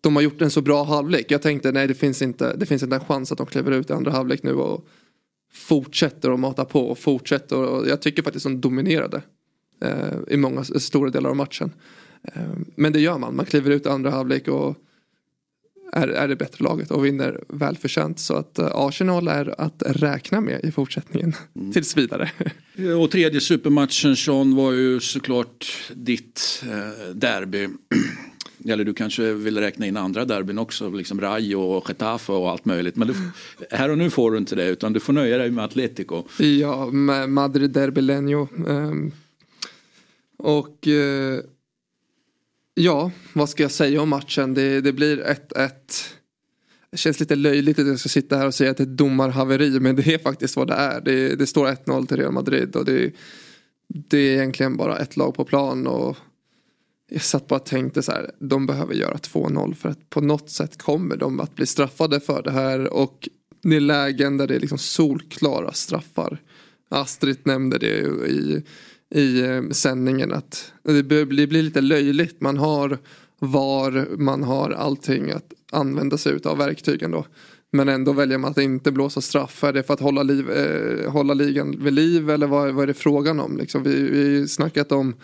[0.00, 1.26] de har gjort en så bra halvlek.
[1.30, 3.90] Jag tänkte nej det finns inte, det finns inte en chans att de kliver ut
[3.90, 4.86] i andra halvlek nu och
[5.52, 7.56] fortsätter att mata på och fortsätter.
[7.56, 9.22] Och jag tycker faktiskt de dominerade
[9.84, 11.72] eh, i många stora delar av matchen.
[12.22, 12.42] Eh,
[12.76, 14.76] men det gör man, man kliver ut i andra halvlek och
[15.92, 18.18] är, är det bättre laget och vinner välförtjänt.
[18.18, 21.34] Så att eh, Arsenal är att räkna med i fortsättningen.
[21.72, 22.30] Tills vidare.
[23.02, 27.68] Och tredje supermatchen Sean var ju såklart ditt eh, derby.
[28.68, 32.64] Eller du kanske vill räkna in andra derbyn också, liksom Rayo och Getafe och allt
[32.64, 32.96] möjligt.
[32.96, 33.14] Men du,
[33.70, 36.24] här och nu får du inte det utan du får nöja dig med Atletico.
[36.38, 38.48] ja, med Madrid Derby Lenio.
[38.68, 39.12] ehm,
[40.36, 41.40] och eh,
[42.74, 44.54] ja, vad ska jag säga om matchen?
[44.54, 45.70] Det, det blir 1-1.
[46.90, 48.96] Det känns lite löjligt att jag ska sitta här och säga att det är ett
[48.96, 51.00] domarhaveri men det är faktiskt vad det är.
[51.00, 53.12] Det, det står 1-0 till Real Madrid och det,
[53.88, 56.16] det är egentligen bara ett lag på plan och
[57.10, 60.50] jag satt bara och tänkte så här, de behöver göra 2-0 för att på något
[60.50, 63.28] sätt kommer de att bli straffade för det här och
[63.62, 66.40] det är lägen där det är liksom solklara straffar.
[66.88, 68.62] Astrid nämnde det i,
[69.14, 72.40] i eh, sändningen att det blir, blir lite löjligt.
[72.40, 72.98] Man har
[73.38, 77.26] VAR, man har allting att använda sig av verktygen då.
[77.70, 79.64] Men ändå väljer man att inte blåsa straff.
[79.64, 82.86] Är det för att hålla, liv, eh, hålla ligan vid liv eller vad, vad är
[82.86, 83.56] det frågan om?
[83.56, 85.14] Liksom, vi vi har ju snackat om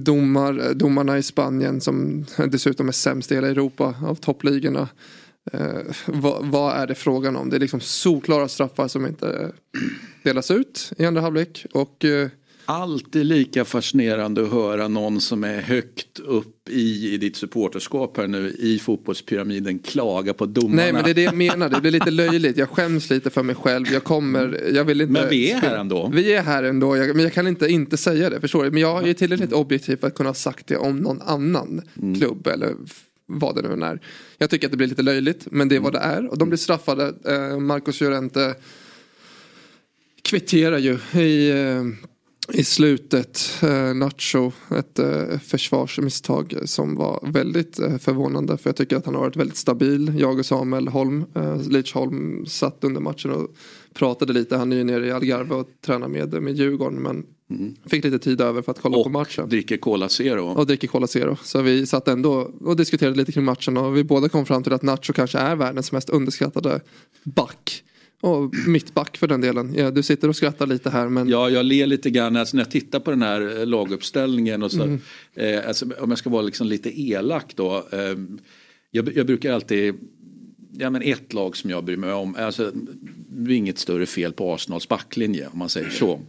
[0.00, 4.88] domar, domarna i Spanien som dessutom är sämst i hela Europa av toppligorna.
[5.52, 7.50] Eh, vad, vad är det frågan om?
[7.50, 9.80] Det är liksom solklara straffar som inte eh,
[10.22, 11.66] delas ut i andra halvlek.
[11.72, 12.28] Och eh,
[12.70, 18.26] Alltid lika fascinerande att höra någon som är högt upp i, i ditt supporterskap här
[18.26, 20.76] nu i fotbollspyramiden klaga på domarna.
[20.76, 22.56] nej men det är det jag menar, det blir lite löjligt.
[22.56, 23.92] Jag skäms lite för mig själv.
[23.92, 25.12] Jag kommer, jag vill inte.
[25.12, 26.10] Men vi är här ändå.
[26.14, 28.70] Vi är här ändå, jag, men jag kan inte inte säga det, förstår du?
[28.70, 31.82] Men jag är tillräckligt objektiv för att kunna ha sagt det om någon annan
[32.18, 32.74] klubb eller
[33.26, 34.00] vad det nu är.
[34.38, 36.30] Jag tycker att det blir lite löjligt, men det är vad det är.
[36.30, 37.14] Och de blir straffade.
[37.24, 38.54] Eh, Marcos Llorente
[40.22, 42.08] kvitterar ju i, eh,
[42.52, 48.58] i slutet, eh, Nacho, ett eh, försvarsmisstag som var väldigt eh, förvånande.
[48.58, 50.12] För jag tycker att han har varit väldigt stabil.
[50.18, 53.48] Jag och Samuel Holm, eh, Lichholm, satt under matchen och
[53.94, 54.56] pratade lite.
[54.56, 57.02] Han är ju nere i Algarve och tränar med, med Djurgården.
[57.02, 57.74] Men Mm.
[57.86, 59.44] fick lite tid över för att kolla på matchen.
[59.44, 60.44] Och dricker Cola Zero.
[60.44, 61.36] Och dricker Cola Zero.
[61.42, 64.72] Så vi satt ändå och diskuterade lite kring matchen och vi båda kom fram till
[64.72, 66.80] att Nacho kanske är världens mest underskattade
[67.24, 67.82] back.
[68.20, 69.74] Och mittback för den delen.
[69.76, 72.64] Ja, du sitter och skrattar lite här men Ja, jag ler lite grann alltså, när
[72.64, 74.62] jag tittar på den här eh, laguppställningen.
[74.62, 75.00] Och så, Mm.
[75.34, 77.88] eh, alltså, om jag ska vara liksom lite elak då.
[77.92, 78.14] Eh,
[78.90, 79.94] jag, jag brukar alltid,
[80.78, 82.72] ja men ett lag som jag bryr mig om, alltså,
[83.30, 86.20] det är inget större fel på Arsenals backlinje om man säger så.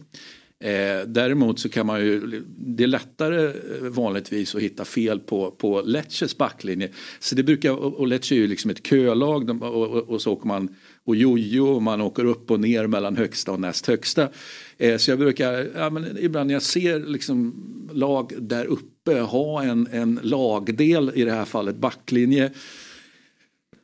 [0.64, 5.50] Eh, däremot så kan man ju, det är lättare eh, vanligtvis att hitta fel på,
[5.50, 6.88] på Lecces backlinje.
[7.20, 10.22] Så det brukar, och och Lecce är ju liksom ett kölag de, och, och, och
[10.22, 10.68] så åker man
[11.06, 14.28] och jojo och man åker upp och ner mellan högsta och näst högsta.
[14.78, 17.54] Eh, så jag brukar, ja, men ibland när jag ser liksom
[17.92, 22.50] lag där uppe ha en, en lagdel, i det här fallet backlinje,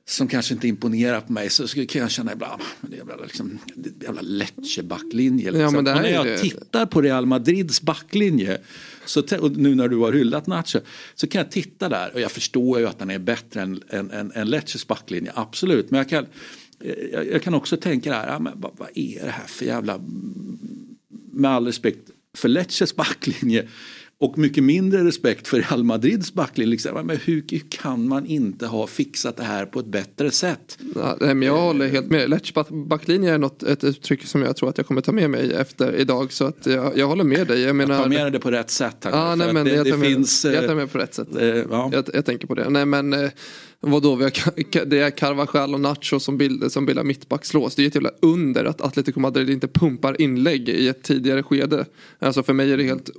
[0.09, 2.97] som kanske inte imponerar på mig så skulle- kan jag känna ibland, "Ah, men det
[2.97, 5.45] är jävla, liksom, det är jävla Lecce-backlinje.
[5.45, 5.61] Liksom.
[5.61, 6.39] Ja, men är när jag det.
[6.39, 8.59] tittar på Real Madrids backlinje,
[9.05, 10.79] så, och nu när du har hyllat Nacho,
[11.15, 14.11] så kan jag titta där och jag förstår ju att han är bättre än, än,
[14.11, 15.91] än, än Lecces backlinje, absolut.
[15.91, 16.27] Men jag kan,
[17.13, 20.01] jag, jag kan också tänka där, ja, men vad, vad är det här för jävla,
[21.33, 23.69] med all respekt för Lecces backlinje,
[24.21, 26.71] och mycket mindre respekt för Real Madrids backlinje.
[26.71, 27.07] Liksom.
[27.07, 30.79] Men hur, hur kan man inte ha fixat det här på ett bättre sätt?
[30.95, 32.31] Ja, men jag håller helt med.
[32.31, 35.31] Lecce back- backlinje är något, ett uttryck som jag tror att jag kommer ta med
[35.31, 36.33] mig efter idag.
[36.33, 37.61] Så att jag, jag håller med dig.
[37.61, 38.97] Jag menar, Ta med det på rätt sätt.
[39.05, 40.45] Här, nej, men det, jag, tar med, finns...
[40.45, 41.37] jag tar eh, med på rätt sätt.
[41.37, 41.91] eh, ja.
[41.93, 42.69] Jag, jag tänker på det.
[42.71, 43.31] Nej men eh,
[43.81, 47.75] vadå, vi har, det är Carvajal och Nacho som, bild, som bildar mittbackslås.
[47.75, 51.87] Det är ett jävla under att Atletico Madrid inte pumpar inlägg i ett tidigare skede.
[52.19, 53.11] Alltså för mig är det helt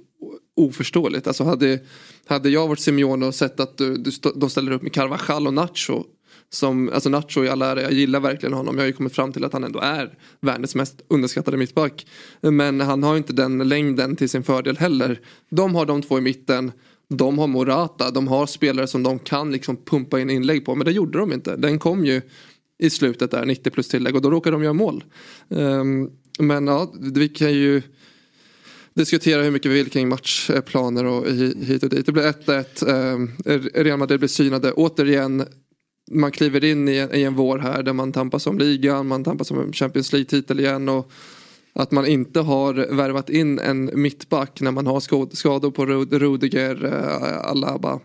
[0.58, 1.28] oförståeligt.
[1.28, 1.80] Alltså hade,
[2.26, 5.48] hade jag varit Simeone och sett att du, du, stå- de ställer upp med Carvajal
[5.48, 6.04] och Nacho.
[6.50, 8.76] Som, alltså Nacho i all ära, jag gillar verkligen honom.
[8.76, 12.08] Jag har ju kommit fram till att han ändå är världens mest underskattade mittback.
[12.42, 15.20] Men han har inte den längden till sin fördel heller.
[15.50, 16.72] De har de två i mitten.
[17.10, 20.76] De har Morata, de har spelare som de kan liksom pumpa in inlägg på.
[20.76, 21.56] Men det gjorde de inte.
[21.56, 22.22] Den kom ju
[22.80, 25.04] i slutet där, 90 plus tillägg och då råkade de göra mål.
[25.50, 27.82] Um, men ja, vi kan ju
[28.98, 31.28] diskutera hur mycket vi vill kring matchplaner och
[31.62, 32.06] hit och dit.
[32.06, 33.46] Det blir 1-1.
[33.46, 34.72] Eh, Real Madrid blir synade.
[34.72, 35.46] Återigen,
[36.12, 39.24] man kliver in i en, i en vår här där man tampas om ligan, man
[39.24, 40.90] tampas om en Champions League-titel igen.
[40.90, 41.12] Och
[41.74, 45.00] att man inte har värvat in en mittback när man har
[45.36, 45.86] skador på
[46.18, 48.00] Rudiger, eh, Alaba,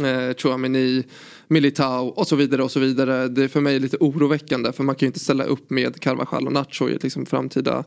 [0.00, 1.04] eh,
[1.48, 3.28] Militao och så vidare och så vidare.
[3.28, 6.46] Det är för mig lite oroväckande för man kan ju inte ställa upp med Carvajal
[6.46, 7.84] och Nacho i ett liksom framtida, eh,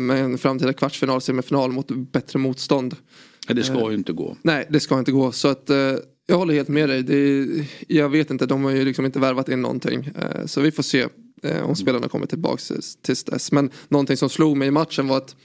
[0.00, 2.96] med en framtida kvartsfinal, semifinal mot bättre motstånd.
[3.48, 4.36] Det ska ju inte gå.
[4.42, 5.32] Nej, det ska inte gå.
[5.32, 5.94] Så att, eh,
[6.26, 7.02] jag håller helt med dig.
[7.02, 10.10] Det är, jag vet inte, de har ju liksom inte värvat in någonting.
[10.16, 11.06] Eh, så vi får se
[11.42, 12.62] eh, om spelarna kommer tillbaka
[13.02, 13.52] tills dess.
[13.52, 15.36] Men någonting som slog mig i matchen var att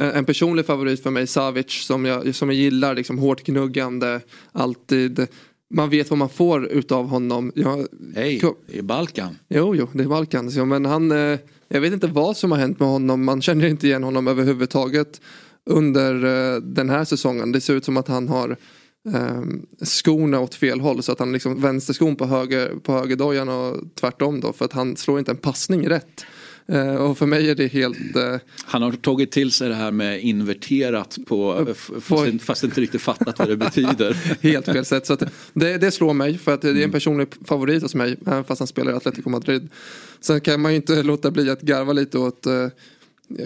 [0.00, 4.20] eh, en personlig favorit för mig, Savic, som jag, som jag gillar, liksom hårt gnuggande,
[4.52, 5.26] alltid.
[5.74, 7.52] Man vet vad man får utav honom.
[7.54, 9.38] Jag, Hej, Kom- i Balkan.
[9.48, 10.50] Jo, jo, det är Balkan.
[10.50, 11.38] Så, men han, eh,
[11.74, 13.24] jag vet inte vad som har hänt med honom.
[13.24, 15.20] Man känner inte igen honom överhuvudtaget
[15.66, 17.52] under eh, den här säsongen.
[17.52, 18.56] Det ser ut som att han har
[19.14, 19.42] eh,
[19.84, 21.02] skorna åt fel håll.
[21.02, 24.52] Så att han liksom vänsterskon på, höger, på högerdojan och tvärtom då.
[24.52, 26.24] För att han slår inte en passning rätt.
[26.70, 28.16] Eh, och för mig är det helt...
[28.16, 32.38] Eh, Han har tagit till sig det här med inverterat på, fast, Oj.
[32.38, 34.12] fast inte riktigt fattat vad det betyder.
[34.42, 35.06] helt fel sätt.
[35.06, 35.16] Så
[35.52, 38.16] det, det slår mig för att det är en personlig favorit hos mig.
[38.26, 39.68] Även fast han spelar i Atletico Madrid.
[40.20, 42.66] Sen kan man ju inte låta bli att garva lite åt eh,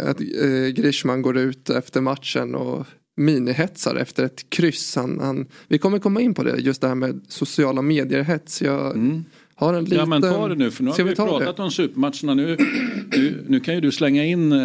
[0.02, 4.96] att eh, Grishman går ut efter matchen och minihetsar efter ett kryss.
[4.96, 8.62] Han, han, vi kommer komma in på det, just det här med sociala medier-hets.
[8.62, 8.96] Jag
[9.56, 9.98] har en liten...
[9.98, 11.62] Ja men ta det nu för nu har vi, vi ta pratat det?
[11.62, 12.34] om supermatcherna.
[12.34, 12.56] Nu,
[13.16, 14.58] nu, nu kan ju du slänga in eh,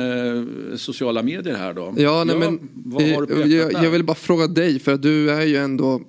[0.76, 1.94] sociala medier här då.
[1.98, 5.02] Ja, nej, men vad har du eh, jag, jag vill bara fråga dig för att
[5.02, 6.02] du är ju ändå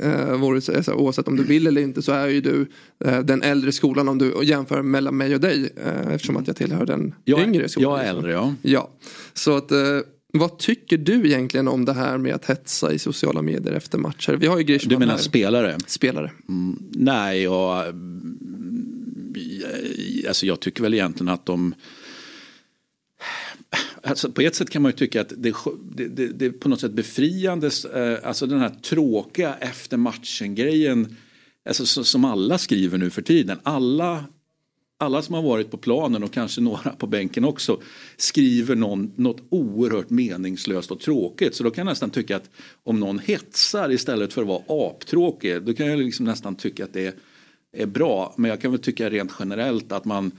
[0.00, 2.66] eh, så- så, oavsett om du vill eller inte så är ju du
[3.04, 6.56] eh, den äldre skolan om du jämför mellan mig och dig eh, eftersom att jag
[6.56, 7.90] tillhör den jag, yngre skolan.
[7.90, 8.54] jag är äldre ja.
[8.62, 8.90] Ja,
[9.34, 9.78] så att eh,
[10.32, 14.32] vad tycker du egentligen om det här med att hetsa i sociala medier efter matcher?
[14.32, 15.20] Vi har ju Grishman Du menar här.
[15.20, 15.78] spelare?
[15.86, 16.32] spelare.
[16.90, 17.84] Nej, jag,
[20.28, 21.74] alltså jag tycker väl egentligen att de
[24.02, 25.54] Alltså på ett sätt kan man ju tycka att det,
[26.08, 31.16] det, det, är på något sätt befriande, eh, alltså den här tråkiga efter matchen grejen,
[31.68, 33.58] alltså så- som alla skriver nu för tiden.
[33.62, 34.24] Alla
[34.98, 37.80] alla som har varit på planen och kanske några på bänken också
[38.16, 41.54] skriver någon, något oerhört meningslöst och tråkigt.
[41.54, 42.50] Så då kan jag nästan tycka att
[42.84, 46.92] om någon hetsar istället för att vara aptråkig då kan jag liksom nästan tycka att
[46.92, 47.14] det är,
[47.72, 48.34] är bra.
[48.36, 50.32] Men jag kan väl tycka rent generellt att man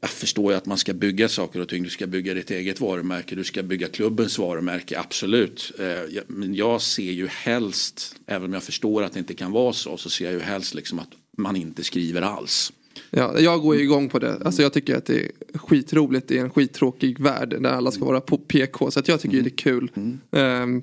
[0.00, 1.82] jag förstår ju att man ska bygga saker och ting.
[1.82, 5.72] Du ska bygga ditt eget varumärke, du ska bygga klubbens varumärke, absolut.
[5.78, 9.72] Eh, men jag ser ju helst, även om jag förstår att det inte kan vara
[9.72, 12.72] så, så ser jag ju helst liksom att man inte skriver alls.
[13.10, 14.38] Ja, jag går ju igång på det.
[14.44, 18.20] Alltså jag tycker att det är skitroligt i en skittråkig värld där alla ska vara
[18.20, 18.90] på PK.
[18.90, 19.44] Så att jag tycker mm.
[19.44, 19.90] det är kul.
[19.94, 20.62] Mm.
[20.62, 20.82] Um,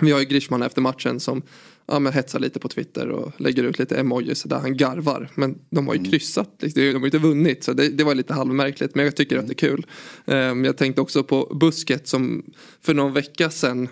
[0.00, 1.42] vi har ju Grishman efter matchen som
[1.86, 5.30] ja, men hetsar lite på Twitter och lägger ut lite emojis där han garvar.
[5.34, 6.10] Men de har ju mm.
[6.10, 6.82] kryssat, liksom.
[6.82, 8.94] de har ju inte vunnit så det, det, var lite halvmärkligt.
[8.94, 9.44] Men jag tycker mm.
[9.44, 9.86] att det är kul.
[10.24, 12.44] Um, jag tänkte också på Busket som
[12.80, 13.88] för någon vecka sedan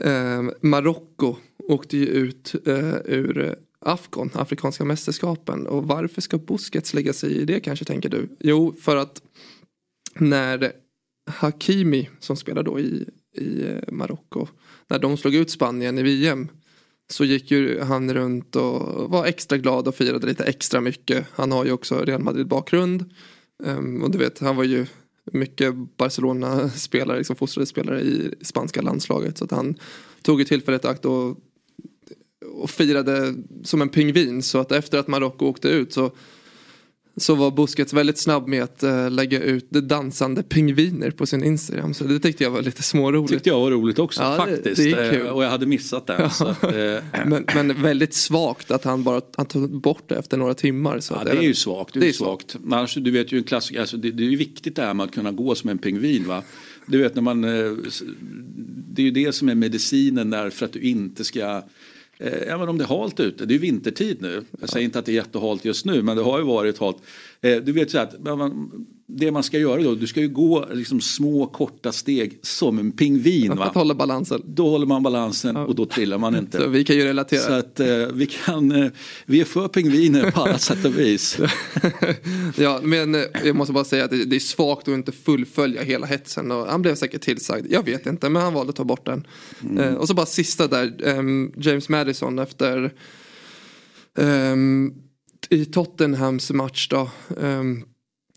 [0.00, 1.36] um, Marocko
[1.68, 5.66] åkte ju ut uh, ur Afghan, Afrikanska mästerskapen.
[5.66, 8.28] Och varför ska Busquets lägga sig i det kanske tänker du?
[8.40, 9.22] Jo, för att
[10.14, 10.72] när
[11.30, 14.46] Hakimi som spelar då i, i eh, Marocko,
[14.88, 16.48] när de slog ut Spanien i VM
[17.10, 21.26] så gick ju han runt och var extra glad och firade lite extra mycket.
[21.32, 23.04] Han har ju också Real Madrid bakgrund.
[23.64, 24.86] Um, ehm, och du vet, han var ju
[25.32, 29.38] mycket Barcelona-spelare, liksom fostrade spelare i spanska landslaget.
[29.38, 29.74] Så att han
[30.22, 31.36] tog ju tillfället i akt och
[32.54, 36.12] och firade som en pingvin så att efter att Marocko åkte ut så
[37.20, 41.94] så var Busquets väldigt snabb med att uh, lägga ut dansande pingviner på sin Instagram.
[41.94, 43.32] Så det tyckte jag var lite småroligt.
[43.32, 44.76] tyckte jag var roligt också ja, faktiskt.
[44.76, 45.26] Det, det kul.
[45.26, 46.30] Och jag hade missat det.
[46.40, 46.48] Ja.
[46.50, 47.26] Att, uh...
[47.26, 51.00] men, men, väldigt svagt att han bara han tog bort det efter några timmar.
[51.00, 51.94] Så ja, det är ju svagt.
[51.94, 52.50] Det är, det är svagt.
[52.50, 52.72] svagt.
[52.72, 55.04] Alltså, du vet ju en klassiker, alltså, det, det, är ju viktigt det här med
[55.04, 56.28] att kunna gå som en pingvin.
[56.28, 56.42] Va?
[56.86, 57.72] Du vet när man, eh,
[58.90, 61.62] det är ju det som är medicinen där för att du inte ska
[62.18, 64.44] Eh, även om det är halt ute, det är vintertid nu.
[64.60, 66.96] Jag säger inte att det är jättehalt just nu men det har ju varit halt.
[67.40, 68.14] Eh, du vet så att
[69.10, 72.92] det man ska göra då, du ska ju gå liksom små korta steg som en
[72.92, 73.48] pingvin.
[73.56, 74.42] Man hålla balansen.
[74.44, 75.64] Då håller man balansen ja.
[75.64, 76.58] och då trillar man inte.
[76.62, 77.40] Så vi kan ju relatera.
[77.40, 78.90] Så att eh, vi kan, eh,
[79.26, 81.38] vi är för pingviner på alla sätt och vis.
[82.56, 85.82] ja men eh, jag måste bara säga att det, det, är svagt att inte fullfölja
[85.82, 87.66] hela hetsen och han blev säkert tillsagd.
[87.70, 89.26] Jag vet inte men han valde att ta bort den.
[89.62, 89.78] Mm.
[89.78, 92.94] Eh, och så bara sista där, um, James Madison efter
[94.14, 94.94] um,
[95.50, 97.10] i Tottenhams match då.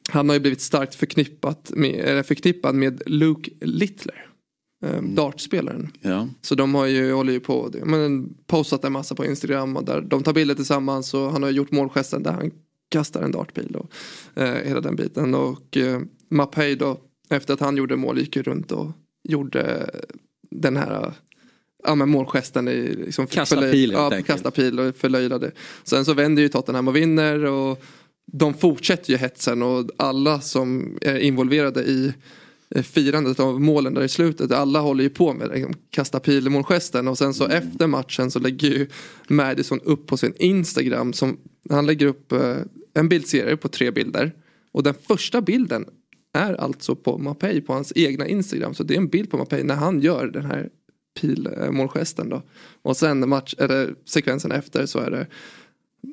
[0.10, 4.28] Han har ju blivit starkt förknippat med, förknippad med Luke Littler.
[4.86, 5.92] Um, dartspelaren.
[6.02, 6.30] Ja.
[6.42, 10.02] Så de har ju, håller ju på, men, postat en massa på Instagram och där
[10.02, 12.52] de tar bilder tillsammans och han har gjort målgesten där han
[12.90, 13.92] kastar en dartpil och
[14.40, 15.36] uh, hela den biten.
[15.36, 18.92] Och uh, Mapei då, efter att han gjorde mål gick ju runt och
[19.24, 19.90] gjorde
[20.52, 21.14] den här
[21.84, 25.52] ja, men målgesten i liksom kasta pil ja, kasta pil och förlöjlade.
[25.84, 27.84] Sen så vänder ju Tottenham och vinner och
[28.32, 32.14] de fortsätter ju hetsen och alla som är involverade i
[32.84, 34.52] firandet av målen där i slutet.
[34.52, 37.58] Alla håller ju på med liksom, kasta pil målgesten och sen så mm.
[37.58, 38.88] efter matchen så lägger ju
[39.28, 41.38] Madison upp på sin Instagram som
[41.70, 42.58] han lägger upp eh,
[42.94, 44.32] en bildserie på tre bilder
[44.72, 45.86] och den första bilden
[46.34, 49.64] är alltså på Mapei på hans egna Instagram så det är en bild på Mapei
[49.64, 50.70] när han gör den här
[51.20, 52.42] pilmålgesten då.
[52.82, 55.28] Och sen match, eller sekvensen efter så är det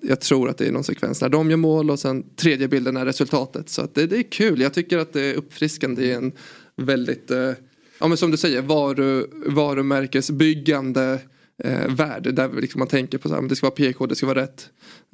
[0.03, 2.97] jag tror att det är någon sekvens när de gör mål och sen tredje bilden
[2.97, 3.69] är resultatet.
[3.69, 4.61] Så det, det är kul.
[4.61, 6.33] Jag tycker att det är uppfriskande i en
[6.77, 7.53] väldigt, eh,
[7.99, 11.21] ja men som du säger, varu, varumärkesbyggande
[11.65, 12.35] eh, värld.
[12.35, 14.69] Där liksom man tänker på att det ska vara PK, det ska vara rätt.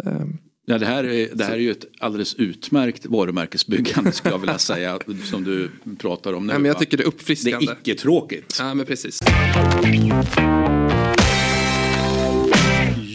[0.05, 0.25] Eh,
[0.67, 4.59] Ja, det, här är, det här är ju ett alldeles utmärkt varumärkesbyggande skulle jag vilja
[4.59, 6.53] säga som du pratar om nu.
[6.53, 7.67] Ja, men jag tycker det är uppfriskande.
[7.67, 8.57] Det är icke-tråkigt.
[8.59, 9.21] Ja, men precis.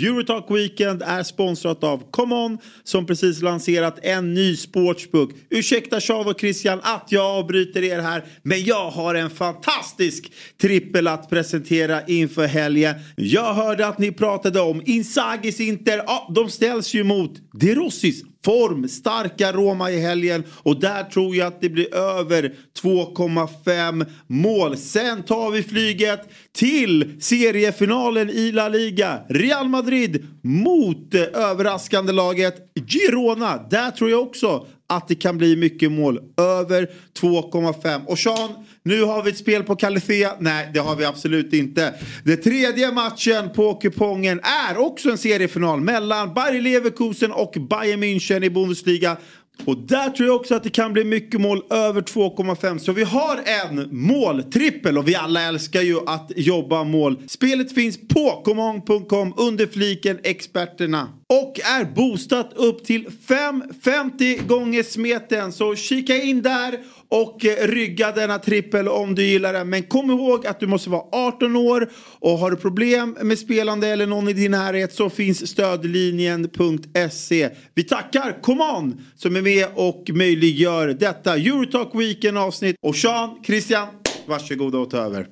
[0.03, 5.31] Eurotalk Weekend är sponsrat av ComeOn som precis lanserat en ny sportsbook.
[5.49, 10.31] Ursäkta Sean och Christian att jag avbryter er här men jag har en fantastisk
[10.61, 12.95] trippel att presentera inför helgen.
[13.15, 16.03] Jag hörde att ni pratade om Insagis Inter.
[16.07, 21.35] Ja, de ställs ju mot De Rossis form, starka Roma i helgen och där tror
[21.35, 24.77] jag att det blir över 2,5 mål.
[24.77, 29.19] Sen tar vi flyget till seriefinalen i La Liga.
[29.29, 32.55] Real Madrid mot det överraskande laget
[32.87, 33.67] Girona.
[33.69, 36.19] Där tror jag också att det kan bli mycket mål.
[36.37, 36.89] Över
[37.21, 38.05] 2,5.
[38.05, 38.49] Och Sean,
[38.83, 40.31] nu har vi ett spel på Calithea.
[40.39, 41.93] Nej, det har vi absolut inte.
[42.23, 48.45] Den tredje matchen på kupongen är också en seriefinal mellan Bayer Leverkusen och Bayern München
[48.45, 49.17] i Bundesliga.
[49.65, 52.77] Och där tror jag också att det kan bli mycket mål över 2,5.
[52.77, 57.21] Så vi har en måltrippel och vi alla älskar ju att jobba mål.
[57.27, 65.51] Spelet finns på komong.com under fliken experterna och är boostat upp till 5,50 gånger smeten.
[65.51, 69.69] Så kika in där och eh, rygga denna trippel om du gillar den.
[69.69, 71.89] Men kom ihåg att du måste vara 18 år
[72.19, 77.49] och har du problem med spelande eller någon i din närhet så finns stödlinjen.se.
[77.73, 82.75] Vi tackar Common som är med och möjliggör detta Eurotalk Weekend avsnitt.
[82.81, 83.87] Och Sean, Christian,
[84.27, 85.27] varsågoda och ta över.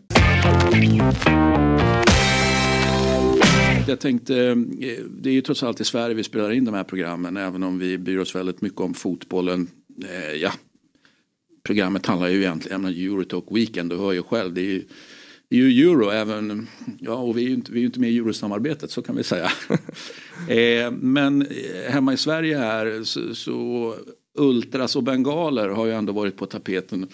[3.88, 4.56] Jag tänkte, eh,
[5.10, 7.80] det är ju trots allt i Sverige vi spelar in de här programmen även om
[7.80, 9.68] vi bryr oss väldigt mycket om fotbollen.
[10.04, 10.52] Eh, ja,
[11.64, 14.54] programmet handlar ju egentligen om Eurotalk Weekend, du hör ju själv.
[14.54, 14.84] Det är ju,
[15.50, 16.68] det är ju euro även,
[17.00, 19.24] ja och vi är ju inte, vi är inte med i eurosamarbetet så kan vi
[19.24, 19.52] säga.
[20.50, 23.96] eh, men eh, hemma i Sverige här så, så
[24.38, 27.08] ultras och bengaler har ju ändå varit på tapeten.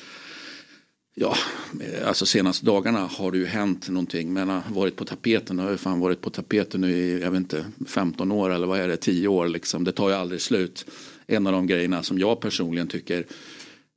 [1.16, 1.36] Ja,
[1.82, 5.58] eh, alltså senaste dagarna har det ju hänt någonting men har varit på tapeten.
[5.58, 8.68] Det har ju fan varit på tapeten nu i, jag vet inte, 15 år eller
[8.68, 9.84] vad är det, 10 år liksom.
[9.84, 10.86] Det tar ju aldrig slut.
[11.28, 13.26] En av de grejerna som jag personligen tycker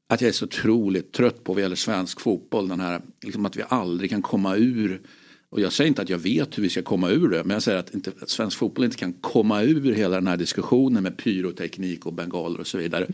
[0.08, 2.68] att jag är så otroligt trött på vad gäller svensk fotboll.
[2.68, 5.00] Den här, liksom att vi aldrig kan komma ur.
[5.56, 7.44] Och jag säger inte att jag vet hur vi ska komma ur det.
[7.44, 10.36] Men jag säger att, inte, att svensk fotboll inte kan komma ur hela den här
[10.36, 13.06] diskussionen med pyroteknik och bengaler och så vidare.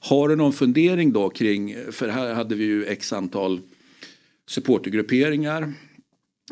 [0.00, 3.60] Har du någon fundering då kring, för här hade vi ju x antal
[4.48, 5.72] supportergrupperingar.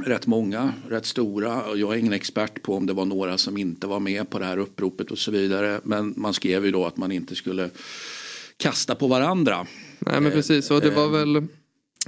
[0.05, 1.63] Rätt många, rätt stora.
[1.77, 4.45] Jag är ingen expert på om det var några som inte var med på det
[4.45, 5.81] här uppropet och så vidare.
[5.85, 7.71] Men man skrev ju då att man inte skulle
[8.57, 9.67] kasta på varandra.
[9.99, 11.47] Nej men precis och det var väl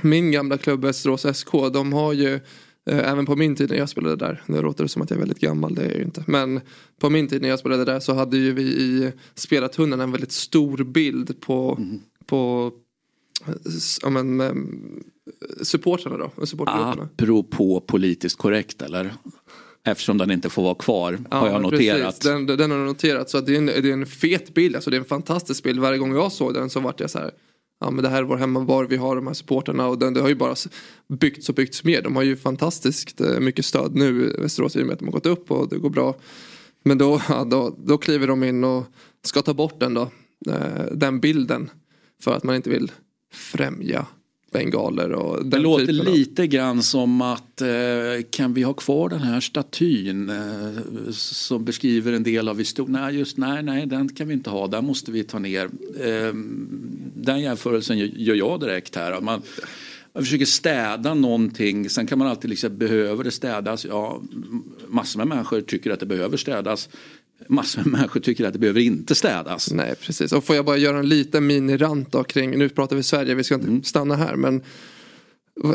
[0.02, 1.52] min gamla klubb Västerås SK.
[1.72, 2.40] De har ju eh,
[2.90, 5.20] Även på min tid när jag spelade där, nu låter det som att jag är
[5.20, 6.24] väldigt gammal, det är jag ju inte.
[6.26, 6.60] Men
[7.00, 10.32] på min tid när jag spelade där så hade ju vi i spelartunneln en väldigt
[10.32, 12.00] stor bild på, mm.
[12.26, 12.72] på
[14.02, 14.42] ja, men,
[15.62, 17.08] supportrarna då, supportgrupperna.
[17.18, 19.14] Apropå politiskt korrekt eller?
[19.84, 22.20] Eftersom den inte får vara kvar ja, har jag noterat.
[22.20, 24.90] Den, den har noterat så att det, är en, det är en fet bild, alltså
[24.90, 25.80] det är en fantastisk bild.
[25.80, 27.30] Varje gång jag såg den så vart jag så här
[27.80, 30.20] Ja men det här är vår hemmavar, vi har de här supporterna och den, det
[30.20, 30.54] har ju bara
[31.08, 32.02] byggts och byggts mer.
[32.02, 35.12] De har ju fantastiskt eh, mycket stöd nu, Västerås i och med att de har
[35.12, 36.14] gått upp och det går bra.
[36.84, 38.84] Men då, ja, då, då kliver de in och
[39.24, 40.10] ska ta bort den då,
[40.48, 41.70] eh, den bilden.
[42.20, 42.92] För att man inte vill
[43.32, 44.06] främja
[44.58, 47.68] bengaler och den Det låter lite grann som att eh,
[48.30, 52.92] kan vi ha kvar den här statyn eh, som beskriver en del av historien?
[52.92, 55.64] Nej, just nej, nej, den kan vi inte ha, den måste vi ta ner.
[56.00, 56.34] Eh,
[57.14, 59.20] den jämförelsen gör jag direkt här.
[59.20, 59.42] Man,
[60.12, 63.84] man försöker städa någonting, sen kan man alltid liksom, behöver det städas?
[63.84, 64.22] Ja,
[64.88, 66.88] massor med människor tycker att det behöver städas
[67.48, 69.72] massor med människor tycker att det behöver inte städas.
[69.72, 73.02] Nej precis och får jag bara göra en liten minirant då kring, nu pratar vi
[73.02, 73.82] Sverige, vi ska inte mm.
[73.82, 74.62] stanna här men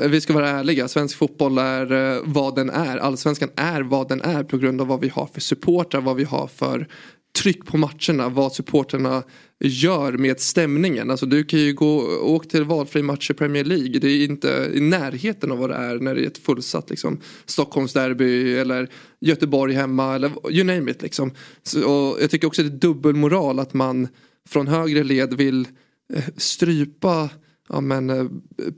[0.09, 2.97] vi ska vara ärliga, svensk fotboll är eh, vad den är.
[2.97, 6.23] Allsvenskan är vad den är på grund av vad vi har för supportrar, vad vi
[6.23, 6.87] har för
[7.33, 9.23] tryck på matcherna, vad supporterna
[9.59, 11.11] gör med stämningen.
[11.11, 13.99] Alltså du kan ju gå och åka till valfri match i Premier League.
[13.99, 17.19] Det är inte i närheten av vad det är när det är ett fullsatt liksom,
[17.45, 18.89] Stockholmsderby eller
[19.21, 21.01] Göteborg hemma eller you name it.
[21.01, 21.31] Liksom.
[21.63, 24.07] Så, och jag tycker också det är dubbelmoral att man
[24.49, 25.67] från högre led vill
[26.13, 27.29] eh, strypa
[27.69, 28.25] ja, men, eh,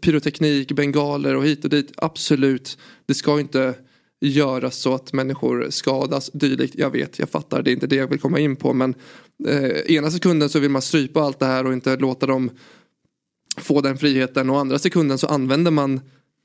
[0.01, 1.91] pyroteknik, bengaler och hit och dit.
[1.97, 3.73] Absolut, det ska inte
[4.27, 6.75] göra så att människor skadas dylikt.
[6.77, 8.95] Jag vet, jag fattar, det är inte det jag vill komma in på men
[9.47, 12.49] eh, ena sekunden så vill man strypa allt det här och inte låta dem
[13.57, 16.01] få den friheten och andra sekunden så använder man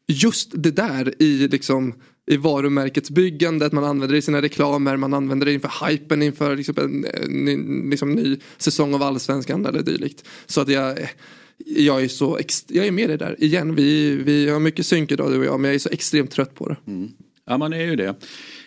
[0.06, 1.94] just det där i liksom
[2.26, 6.74] i varumärkesbyggandet, man använder det i sina reklamer, man använder det inför hypen inför liksom
[6.78, 10.24] en, en liksom ny säsong av allsvenskan eller dylikt.
[10.46, 10.98] Så att jag,
[11.66, 12.38] jag är så,
[12.68, 13.74] jag är med dig där igen.
[13.74, 16.54] Vi, vi har mycket synk idag du och jag men jag är så extremt trött
[16.54, 16.76] på det.
[16.86, 17.08] Mm.
[17.48, 18.14] Ja man är ju det.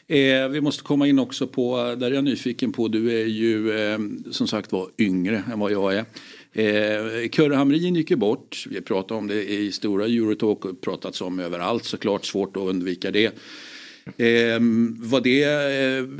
[0.08, 3.72] Eh, vi måste komma in också på, där är jag nyfiken på, du är ju
[3.72, 4.00] eh,
[4.32, 6.06] som sagt var yngre än vad jag är.
[6.54, 11.22] Eh, Kurre Hamrin gick ju bort, vi pratade om det i stora Eurotalk och pratats
[11.22, 13.34] om överallt såklart, svårt att undvika det.
[14.06, 14.60] Eh,
[15.00, 15.44] var det,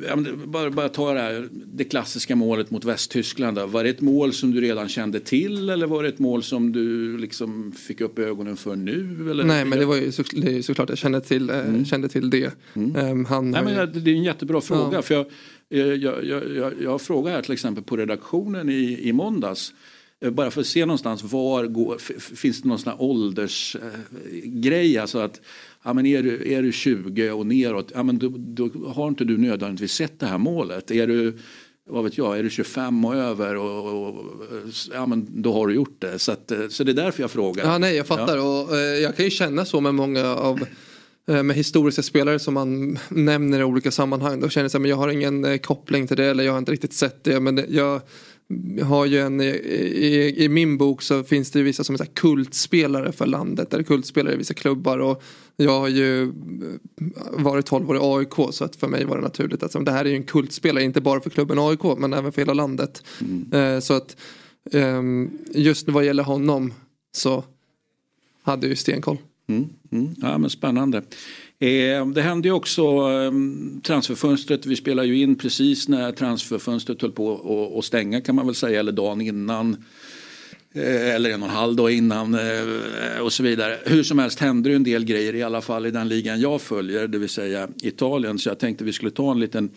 [0.10, 0.16] eh,
[0.46, 3.58] bara, bara ta det här, det klassiska målet mot Västtyskland.
[3.58, 3.66] Då.
[3.66, 6.72] Var det ett mål som du redan kände till eller var det ett mål som
[6.72, 9.28] du liksom fick upp ögonen för nu?
[9.32, 9.44] Eller?
[9.44, 11.86] Nej men det var ju så, det såklart jag kände till, eh, mm.
[11.86, 12.54] kände till det.
[12.74, 12.96] Mm.
[12.96, 14.98] Um, han Nej, men det är en jättebra fråga.
[14.98, 15.02] Ja.
[15.02, 15.26] För jag,
[15.70, 19.74] jag, jag, jag, jag frågar här till exempel på redaktionen i, i måndags.
[20.22, 21.98] Eh, bara för att se någonstans var går,
[22.36, 24.98] finns det någon sån här åldersgrej.
[24.98, 25.42] Alltså att
[25.84, 29.24] ja, men är, du, är du 20 och neråt, ja, men då, då har inte
[29.24, 30.92] du nödvändigtvis sett det här målet.
[30.92, 31.38] Är du,
[31.90, 34.26] vad vet jag, är du 25 och över och, och,
[34.94, 36.20] ja, men då har du gjort det.
[36.20, 37.66] Så, att, så det är därför jag frågar.
[37.66, 38.62] Ja, nej, jag fattar ja.
[38.62, 40.66] och eh, jag kan ju känna så med många av
[41.28, 44.40] eh, med historiska spelare som man nämner i olika sammanhang.
[44.40, 46.72] Då känner jag att jag har ingen eh, koppling till det eller jag har inte
[46.72, 47.40] riktigt sett det.
[47.40, 48.02] Men jag
[48.82, 53.12] har ju en, i, i, min bok så finns det vissa som är så kultspelare
[53.12, 53.74] för landet.
[53.74, 54.98] Eller kultspelare i vissa klubbar.
[54.98, 55.24] Och
[55.56, 56.30] jag har ju eh,
[57.32, 60.06] varit 12 år i AIK så att för mig var det naturligt att det här
[60.06, 60.84] är ju en kultspelare.
[60.84, 63.04] Inte bara för klubben AIK men även för hela landet.
[63.22, 63.82] Mm.
[63.82, 64.18] Så att
[64.72, 66.74] ehm, just vad gäller honom
[67.12, 67.44] så
[68.44, 69.18] hade jag ju stenkoll.
[69.48, 70.16] Mm, mm.
[70.18, 71.02] Ja men spännande.
[71.64, 74.66] Ehm, det hände ju också ehm, transferfönstret.
[74.66, 78.80] Vi spelade ju in precis när transferfönstret höll på att stänga kan man väl säga.
[78.80, 79.84] Eller dagen innan.
[80.74, 83.80] Eh, eller en och en halv dag innan eh, och så vidare.
[83.86, 86.62] Hur som helst hände det en del grejer i alla fall i den ligan jag
[86.62, 87.08] följer.
[87.08, 88.40] Det vill säga Italien.
[88.40, 89.70] Så jag tänkte vi skulle ta en liten,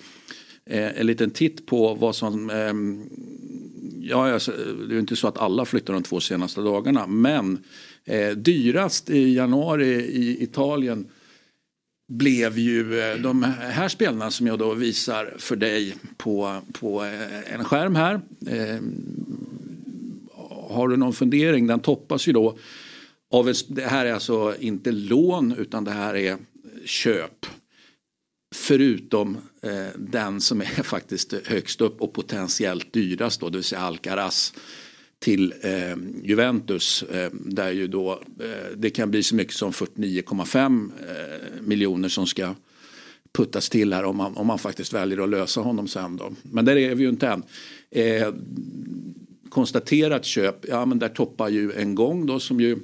[0.66, 3.02] eh, en liten titt på vad som ehm,
[4.06, 7.06] Ja, alltså, det är ju inte så att alla flyttar de två senaste dagarna.
[7.06, 7.58] Men
[8.04, 11.06] eh, dyrast i januari i Italien
[12.08, 17.54] blev ju eh, de här spelarna som jag då visar för dig på, på eh,
[17.54, 18.20] en skärm här.
[18.46, 18.80] Eh,
[20.68, 21.66] har du någon fundering?
[21.66, 22.58] Den toppas ju då
[23.30, 26.38] av en, det här är alltså inte lån utan det här är
[26.84, 27.46] köp.
[28.54, 33.80] Förutom eh, den som är faktiskt högst upp och potentiellt dyrast då, det vill säga
[33.80, 34.54] Alcaraz
[35.18, 40.90] till eh, Juventus eh, där ju då eh, det kan bli så mycket som 49,5
[41.08, 42.54] eh, miljoner som ska
[43.32, 46.32] puttas till här om man, om man faktiskt väljer att lösa honom sen då.
[46.42, 47.42] Men där är vi ju inte än.
[47.90, 48.34] Eh,
[49.48, 52.78] konstaterat köp, ja men där toppar ju en gång då som ju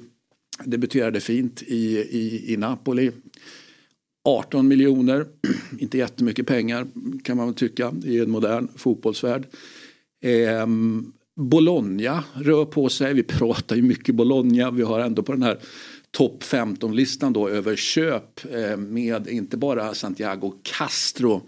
[0.65, 3.11] debuterade fint i, i, i Napoli.
[4.23, 5.25] 18 miljoner,
[5.79, 6.87] inte jättemycket pengar
[7.23, 9.45] kan man väl tycka i en modern fotbollsvärld.
[10.23, 10.67] Eh,
[11.35, 13.13] Bologna rör på sig.
[13.13, 14.71] Vi pratar ju mycket Bologna.
[14.71, 15.59] Vi har ändå på den här
[16.11, 21.41] topp 15-listan då över köp eh, med inte bara Santiago Castro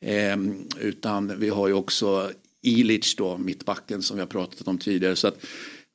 [0.00, 0.36] eh,
[0.80, 2.30] utan vi har ju också
[2.62, 5.16] Ilic då, mittbacken som vi har pratat om tidigare.
[5.16, 5.46] Så att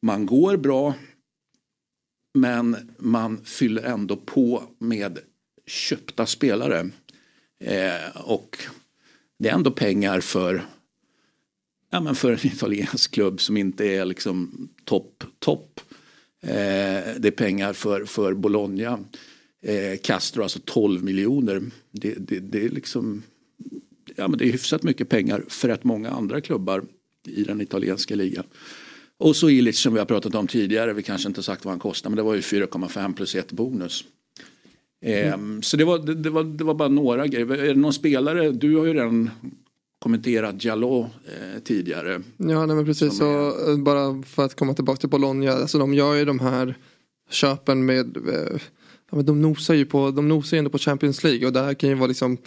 [0.01, 0.93] man går bra
[2.34, 5.19] men man fyller ändå på med
[5.65, 6.89] köpta spelare.
[7.63, 8.57] Eh, och
[9.39, 10.65] det är ändå pengar för
[11.89, 15.79] ja, men för en italiensk klubb som inte är liksom topp, topp.
[16.41, 16.49] Eh,
[17.17, 18.99] det är pengar för, för Bologna.
[19.61, 21.61] Eh, Castro alltså 12 miljoner.
[21.91, 23.23] Det, det, det, är liksom
[24.15, 26.83] ja, men det är hyfsat mycket pengar för rätt många andra klubbar
[27.27, 28.43] i den italienska ligan.
[29.17, 31.79] Och så Ilic som vi har pratat om tidigare, vi kanske inte sagt vad han
[31.79, 34.03] kostar men det var ju 4,5 plus 1 bonus.
[35.01, 35.61] Mm.
[35.61, 37.51] så det var, det, det, var, det var bara några grejer.
[37.51, 39.29] Är det någon spelare, du har ju redan
[39.99, 42.21] kommenterat Jalot eh, tidigare.
[42.37, 43.17] Ja, nej, men precis.
[43.17, 43.77] Så, är...
[43.77, 45.51] bara för att komma tillbaka till Bologna.
[45.51, 46.77] Alltså, de gör ju de här
[47.29, 48.61] köpen med eh,
[49.09, 51.73] ja, men de nosar ju på, de nosar ändå på Champions League och det här
[51.73, 52.37] kan ju vara liksom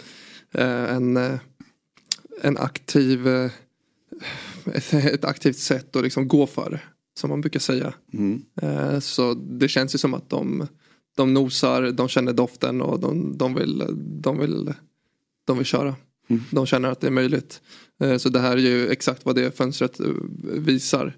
[0.51, 1.39] eh, en, eh,
[2.41, 3.51] en aktiv eh,
[4.65, 6.79] ett, ett, aktivt sätt att liksom gå för
[7.13, 7.93] som man brukar säga.
[8.13, 8.41] Mm.
[8.61, 10.67] Eh, så det känns ju som att de,
[11.15, 14.73] de nosar, de känner doften och de, de, vill, de, vill,
[15.45, 15.95] de vill köra.
[16.27, 16.41] Mm.
[16.51, 17.61] De känner att det är möjligt.
[18.01, 20.05] Eh, så det här är ju exakt vad det fönstret eh,
[20.43, 21.17] visar.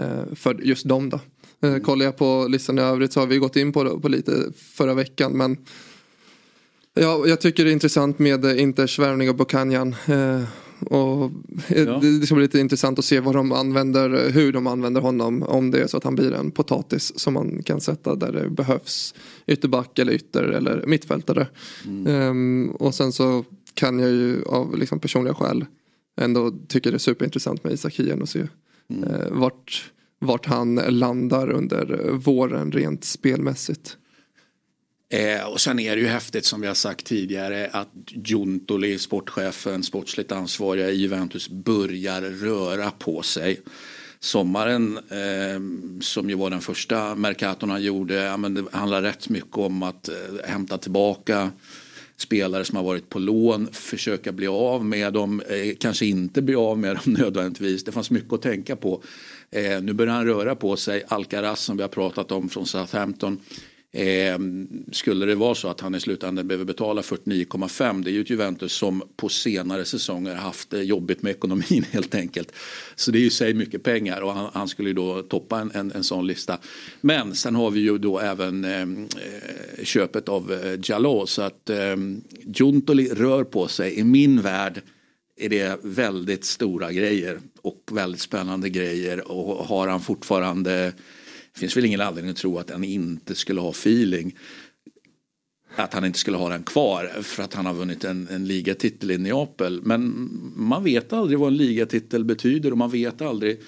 [0.00, 1.20] Eh, för just dem då.
[1.60, 1.80] Mm.
[1.80, 4.94] Kollar jag på listan i övrigt så har vi gått in på, på lite förra
[4.94, 5.32] veckan.
[5.32, 5.56] Men
[6.94, 9.96] ja, jag tycker det är intressant med Inters värvning av Bokanjan.
[10.80, 11.30] Och
[11.68, 12.00] ja.
[12.02, 15.42] Det ska bli lite intressant att se vad de använder, hur de använder honom.
[15.42, 18.50] Om det är så att han blir en potatis som man kan sätta där det
[18.50, 19.14] behövs.
[19.46, 21.46] Ytterback eller ytter eller mittfältare.
[21.86, 22.28] Mm.
[22.30, 23.44] Um, och sen så
[23.78, 25.64] kan jag ju av liksom personliga skäl
[26.20, 28.48] ändå tycka det är superintressant med Isak Hien och se
[28.90, 29.04] mm.
[29.04, 33.96] eh, vart, vart han landar under våren rent spelmässigt.
[35.12, 39.82] Eh, och sen är det ju häftigt som vi har sagt tidigare att Juntoli, sportchefen,
[39.82, 43.60] sportsligt ansvariga i Juventus börjar röra på sig.
[44.20, 45.60] Sommaren eh,
[46.00, 49.82] som ju var den första Mercaton han gjorde, ja, men det handlar rätt mycket om
[49.82, 50.14] att eh,
[50.48, 51.50] hämta tillbaka
[52.18, 56.54] spelare som har varit på lån, försöka bli av med dem, eh, kanske inte bli
[56.54, 57.84] av med dem nödvändigtvis.
[57.84, 59.02] Det fanns mycket att tänka på.
[59.50, 61.04] Eh, nu börjar han röra på sig.
[61.08, 63.40] Alcaraz som vi har pratat om från Southampton
[63.98, 64.38] Eh,
[64.92, 68.30] skulle det vara så att han i slutändan behöver betala 49,5 det är ju ett
[68.30, 72.52] Juventus som på senare säsonger haft det jobbigt med ekonomin helt enkelt.
[72.94, 75.70] Så det är ju sig mycket pengar och han, han skulle ju då toppa en,
[75.74, 76.58] en, en, sån lista.
[77.00, 81.70] Men sen har vi ju då även ehm, eh, köpet av eh, Jalot så att
[81.70, 81.96] eh,
[82.44, 83.98] Giuntoli rör på sig.
[83.98, 84.82] I min värld
[85.36, 90.92] är det väldigt stora grejer och väldigt spännande grejer och har han fortfarande
[91.58, 94.36] det finns väl ingen anledning att tro att han inte skulle ha feeling.
[95.76, 99.10] att han inte skulle ha den kvar för att han har vunnit en, en ligatitel
[99.10, 99.80] i Neapel.
[99.82, 103.60] Men man vet aldrig vad en ligatitel betyder och man vet aldrig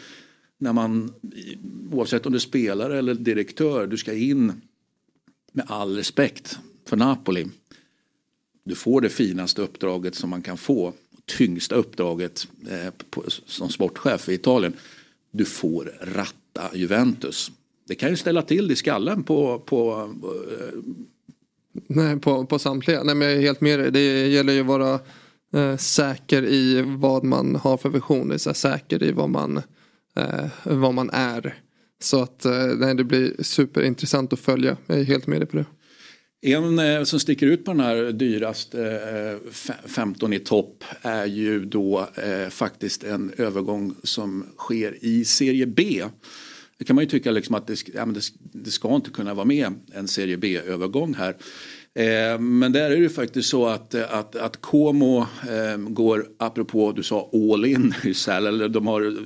[0.58, 1.12] när man,
[1.92, 4.52] oavsett om du spelar eller direktör, du ska in
[5.52, 7.46] med all respekt för Napoli.
[8.64, 10.92] Du får det finaste uppdraget som man kan få,
[11.26, 14.72] tyngsta uppdraget eh, på, som sportchef i Italien.
[15.30, 17.52] Du får ratta Juventus.
[17.90, 20.78] Det kan ju ställa till i skallen på, på eh,
[21.88, 23.02] Nej, på, på samtliga.
[23.02, 23.90] Nej, men jag är helt med dig.
[23.90, 25.00] Det gäller ju att vara
[25.54, 28.28] eh, säker i vad man har för vision.
[28.28, 29.62] Det är här, säker i vad man,
[30.16, 31.54] eh, vad man är.
[32.02, 34.76] Så att eh, nej, det blir superintressant att följa.
[34.86, 35.66] Jag är helt med dig på det.
[36.42, 38.82] En eh, som sticker ut på den här dyrast eh,
[39.86, 46.02] 15 i topp är ju då eh, faktiskt en övergång som sker i serie B.
[46.80, 48.20] Det kan man ju tycka liksom att det, ja, det,
[48.52, 51.36] det, ska inte kunna vara med en serie B-övergång här.
[51.94, 56.92] Eh, men där är det faktiskt så att, eh, att, att Como eh, går, apropå
[56.92, 57.94] du sa all in,
[58.28, 59.16] eller de, har,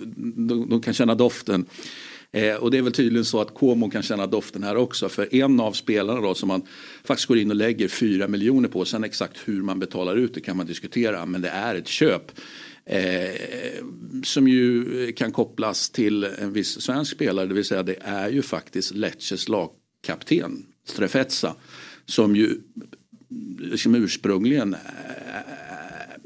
[0.49, 1.67] de, de kan känna doften.
[2.33, 5.09] Eh, och det är väl tydligen så att Como kan känna doften här också.
[5.09, 6.63] För en av spelarna då som man
[7.05, 8.85] faktiskt går in och lägger 4 miljoner på.
[8.85, 11.27] Sen exakt hur man betalar ut det kan man diskutera.
[11.27, 12.33] Men det är ett köp.
[12.87, 13.85] Eh,
[14.23, 17.47] som ju kan kopplas till en viss svensk spelare.
[17.47, 21.55] Det vill säga det är ju faktiskt Lecces lagkapten Strefetza.
[22.07, 22.61] Som ju
[23.59, 24.81] liksom ursprungligen eh,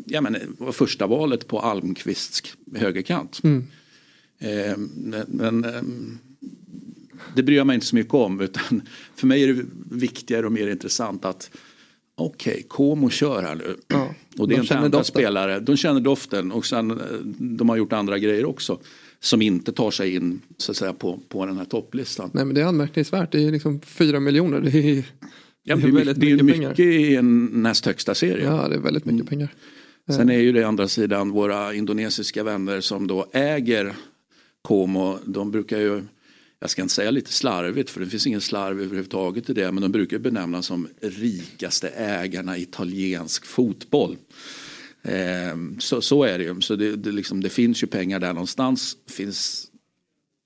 [0.06, 2.42] ja, men, var första valet på Almqvists
[2.76, 3.40] högerkant.
[3.44, 3.66] Mm.
[4.38, 4.76] Eh,
[5.26, 5.82] men eh,
[7.36, 8.40] det bryr jag mig inte så mycket om.
[8.40, 8.82] Utan
[9.16, 11.50] för mig är det viktigare och mer intressant att
[12.18, 13.76] okej, okay, Como kör här nu.
[13.88, 15.14] Ja, och det är inte andra doften.
[15.14, 15.60] spelare.
[15.60, 16.96] De känner doften och sen eh,
[17.38, 18.78] de har gjort andra grejer också.
[19.20, 22.30] Som inte tar sig in så att säga på, på den här topplistan.
[22.34, 23.32] Nej men det är anmärkningsvärt.
[23.32, 24.60] Det är liksom fyra miljoner.
[24.60, 25.04] Det är,
[25.62, 26.90] ja, det är, väldigt det är mycket, mycket pengar.
[26.90, 28.44] i en näst högsta serie.
[28.44, 29.26] Ja det är väldigt mycket mm.
[29.26, 29.48] pengar.
[30.10, 33.96] Sen är ju det andra sidan våra indonesiska vänner som då äger
[34.62, 35.18] Como.
[35.24, 36.02] De brukar ju
[36.60, 39.82] jag ska inte säga lite slarvigt för det finns ingen slarv överhuvudtaget i det men
[39.82, 44.16] de brukar benämnas som rikaste ägarna i italiensk fotboll.
[45.02, 46.60] Eh, så, så är det ju.
[46.60, 48.96] Så det, det, liksom, det finns ju pengar där någonstans.
[49.06, 49.66] Finns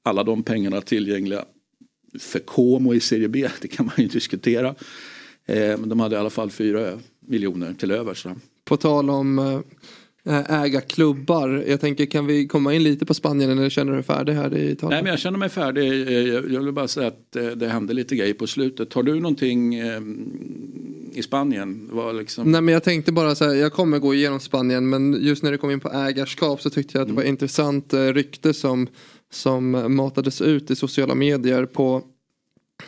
[0.02, 1.44] alla de pengarna tillgängliga
[2.18, 3.48] för Como i Serie B?
[3.60, 4.74] Det kan man ju diskutera.
[5.46, 8.26] Eh, men de hade i alla fall fyra miljoner till övers.
[8.64, 9.60] På tal om eh,
[10.48, 11.64] äga klubbar.
[11.68, 14.56] Jag tänker kan vi komma in lite på Spanien eller känner du dig färdig här
[14.56, 14.90] i Italien?
[14.90, 16.08] Nej men jag känner mig färdig.
[16.08, 18.92] Eh, jag vill bara säga att eh, det hände lite grejer på slutet.
[18.92, 19.74] Har du någonting
[21.12, 21.90] i Spanien?
[22.14, 22.52] liksom...
[22.52, 25.52] Nej men jag tänkte bara så här, jag kommer gå igenom Spanien men just när
[25.52, 27.30] det kom in på ägarskap så tyckte jag att det var mm.
[27.30, 28.86] intressant rykte som,
[29.30, 32.02] som matades ut i sociala medier på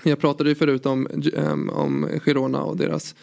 [0.02, 1.08] jag pratade ju förut om,
[1.72, 3.14] om Girona och deras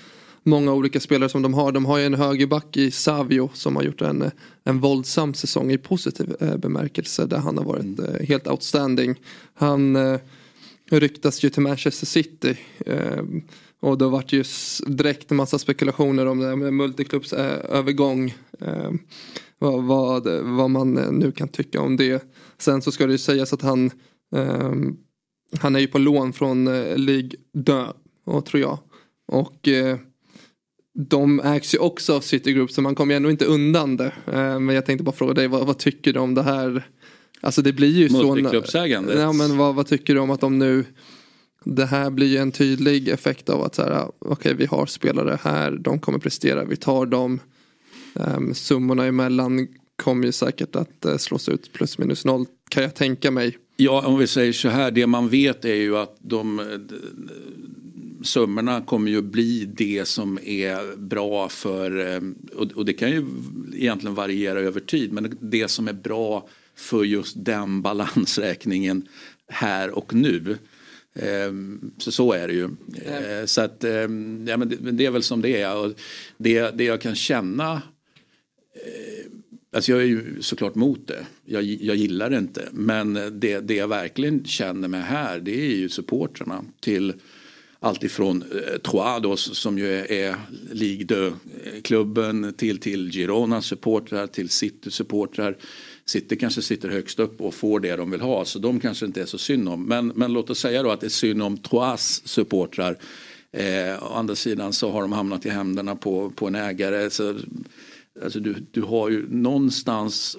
[0.44, 1.72] många olika spelare som de har.
[1.72, 4.32] De har ju en högerback i Savio som har gjort en,
[4.64, 8.06] en våldsam säsong i positiv eh, bemärkelse där han har varit mm.
[8.06, 9.16] eh, helt outstanding.
[9.54, 10.20] Han eh,
[10.92, 12.58] ryktas ju till Manchester City.
[12.86, 13.24] Eh,
[13.80, 14.44] och det har varit ju
[14.88, 18.34] direkt en massa spekulationer om det med multiklubbs eh, övergång.
[18.60, 18.92] Eh,
[19.60, 22.24] vad, vad, vad, man nu kan tycka om det.
[22.58, 23.92] Sen så ska det ju sägas att han
[25.60, 26.66] han är ju på lån från
[26.96, 27.40] Ligue
[28.26, 28.80] 2, tror jag.
[29.28, 29.98] Och eh,
[30.94, 34.14] de ägs ju också av Citigroup så man kommer ju ändå inte undan det.
[34.26, 36.88] Eh, men jag tänkte bara fråga dig, vad, vad tycker du om det här?
[37.42, 38.36] Alltså det blir ju så...
[38.36, 39.20] Multiklubbsägandet?
[39.20, 40.86] Ja men vad, vad, tycker du om att de nu...
[41.64, 44.86] Det här blir ju en tydlig effekt av att så här, okej okay, vi har
[44.86, 47.40] spelare här, de kommer prestera, vi tar dem.
[48.14, 52.96] Um, summorna emellan kommer ju säkert att uh, slås ut plus minus noll kan jag
[52.96, 53.58] tänka mig.
[53.76, 56.60] Ja om vi säger så här, det man vet är ju att de
[58.24, 62.22] summorna kommer ju bli det som är bra för, eh,
[62.76, 63.26] och det kan ju
[63.74, 69.08] egentligen variera över tid, men det som är bra för just den balansräkningen
[69.48, 70.58] här och nu.
[71.16, 71.54] Eh,
[71.98, 72.70] så så är det ju.
[73.06, 73.48] Mm.
[73.48, 73.84] Så att,
[74.48, 75.78] ja, men det är väl som det är.
[75.78, 75.94] Och
[76.38, 77.82] det, det jag kan känna
[79.74, 81.26] Alltså jag är ju såklart mot det.
[81.46, 82.70] Jag, jag gillar det inte.
[82.72, 87.14] Men det, det jag verkligen känner med här det är ju supportrarna till
[87.84, 90.36] alltifrån eh, Troados som ju är, är
[90.72, 95.58] Ligue 2-klubben eh, till, till Girona supportrar till City supportrar.
[96.06, 99.22] City kanske sitter högst upp och får det de vill ha så de kanske inte
[99.22, 99.86] är så synd om.
[99.86, 102.98] Men, men låt oss säga då att det är synd om Troyes supportrar.
[103.52, 107.10] Eh, å andra sidan så har de hamnat i händerna på, på en ägare.
[107.10, 107.36] Så,
[108.24, 110.38] alltså du, du har ju någonstans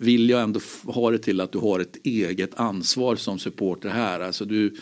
[0.00, 4.20] vill jag ändå ha det till att du har ett eget ansvar som supporter här.
[4.20, 4.74] Alltså du,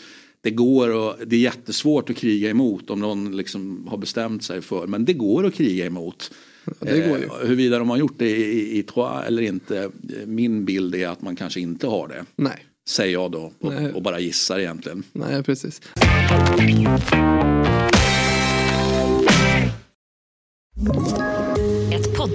[0.43, 4.61] det går och det är jättesvårt att kriga emot om någon liksom har bestämt sig
[4.61, 4.87] för.
[4.87, 6.31] Men det går att kriga emot.
[6.79, 7.23] det går ju.
[7.23, 9.89] Eh, huruvida de har gjort det i, i, i Troyes eller inte.
[10.25, 12.25] Min bild är att man kanske inte har det.
[12.35, 15.03] Nej, Säger jag då och, och bara gissar egentligen.
[15.13, 15.81] nej precis.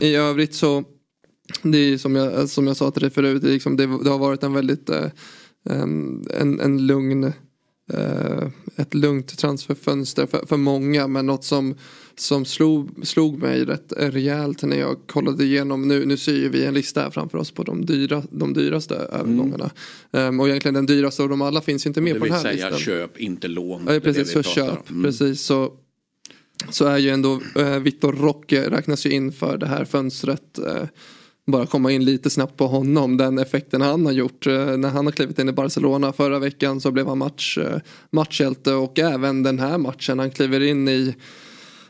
[0.00, 0.84] I övrigt så
[1.62, 4.18] det är som jag, som jag sa till dig förut, det, liksom, det, det har
[4.18, 5.06] varit en väldigt eh,
[5.70, 7.24] en, en, lugn
[7.92, 11.74] eh, ett lugnt transferfönster för, för många men något som,
[12.16, 16.64] som slog, slog mig rätt rejält när jag kollade igenom, nu, nu ser ju vi
[16.64, 19.70] en lista här framför oss på de, dyra, de dyraste övergångarna.
[20.12, 22.44] Ehm, och egentligen den dyraste av dem alla finns inte med Det på vill den
[22.44, 22.78] här säga listan.
[22.78, 23.82] köp, inte lån.
[23.86, 24.90] Ja, Det precis, det så köp.
[24.90, 25.02] Mm.
[25.02, 25.72] Precis, så,
[26.68, 30.58] så är ju ändå eh, Vitor Roque räknas ju in för det här fönstret.
[30.58, 30.84] Eh,
[31.46, 33.16] bara komma in lite snabbt på honom.
[33.16, 34.46] Den effekten han har gjort.
[34.46, 37.80] Eh, när han har klivit in i Barcelona förra veckan så blev han match, eh,
[38.10, 40.18] matchhjälte och även den här matchen.
[40.18, 41.14] Han kliver in i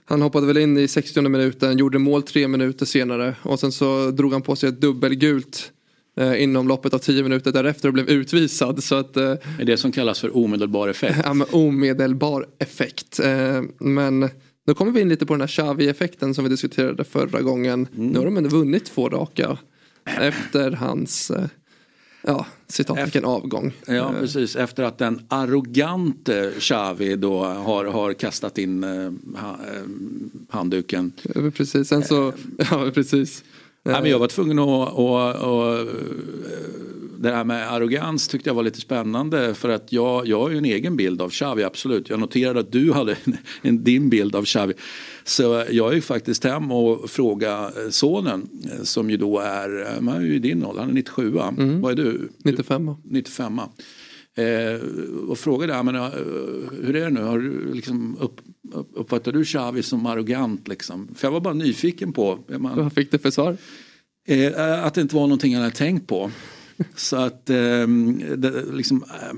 [0.05, 4.11] han hoppade väl in i 60 minuten, gjorde mål tre minuter senare och sen så
[4.11, 5.73] drog han på sig ett dubbelgult
[6.16, 8.85] eh, inom loppet av 10 minuter därefter och blev utvisad.
[8.85, 11.18] Så att eh, Det är det som kallas för omedelbar effekt.
[11.25, 13.21] Ja, omedelbar effekt.
[13.21, 14.31] Eh, men
[14.66, 17.88] då kommer vi in lite på den här Xavi-effekten som vi diskuterade förra gången.
[17.92, 19.58] Nu har de ändå vunnit två raka
[20.04, 21.46] efter hans eh,
[22.22, 23.72] ja, citattecken avgång.
[23.86, 24.56] Ja, Eh, precis.
[24.56, 29.58] Efter att den arrogante Xavi då har, har kastat in eh, ha,
[30.48, 31.12] handduken.
[31.54, 32.32] Precis, sen så,
[32.70, 33.44] ja precis.
[33.83, 35.89] Nej, men jag var tvungen att, att, att
[37.20, 40.59] det här med arrogans tyckte jag var lite spännande för att jag, jag har ju
[40.59, 42.11] en egen bild av Xavi, absolut.
[42.11, 44.72] Jag noterade att du hade en, en, din bild av Xavi.
[45.24, 50.09] Så jag gick faktiskt hem och frågade sonen eh, som ju då är, eh, han
[50.09, 51.31] är ju i din ålder, han är 97
[51.81, 52.28] Vad är du?
[52.45, 53.61] 95 95
[54.41, 54.80] eh,
[55.28, 56.11] och frågade jag, men, eh,
[56.82, 58.41] hur är det nu, har du liksom upp,
[58.72, 61.09] upp, uppfattar du Xavi som arrogant liksom?
[61.14, 63.57] För jag var bara nyfiken på, man, Vad fick du för svar?
[64.26, 66.30] eh, att det inte var någonting jag hade tänkt på.
[66.97, 67.86] Så att eh,
[68.36, 69.36] det, liksom eh,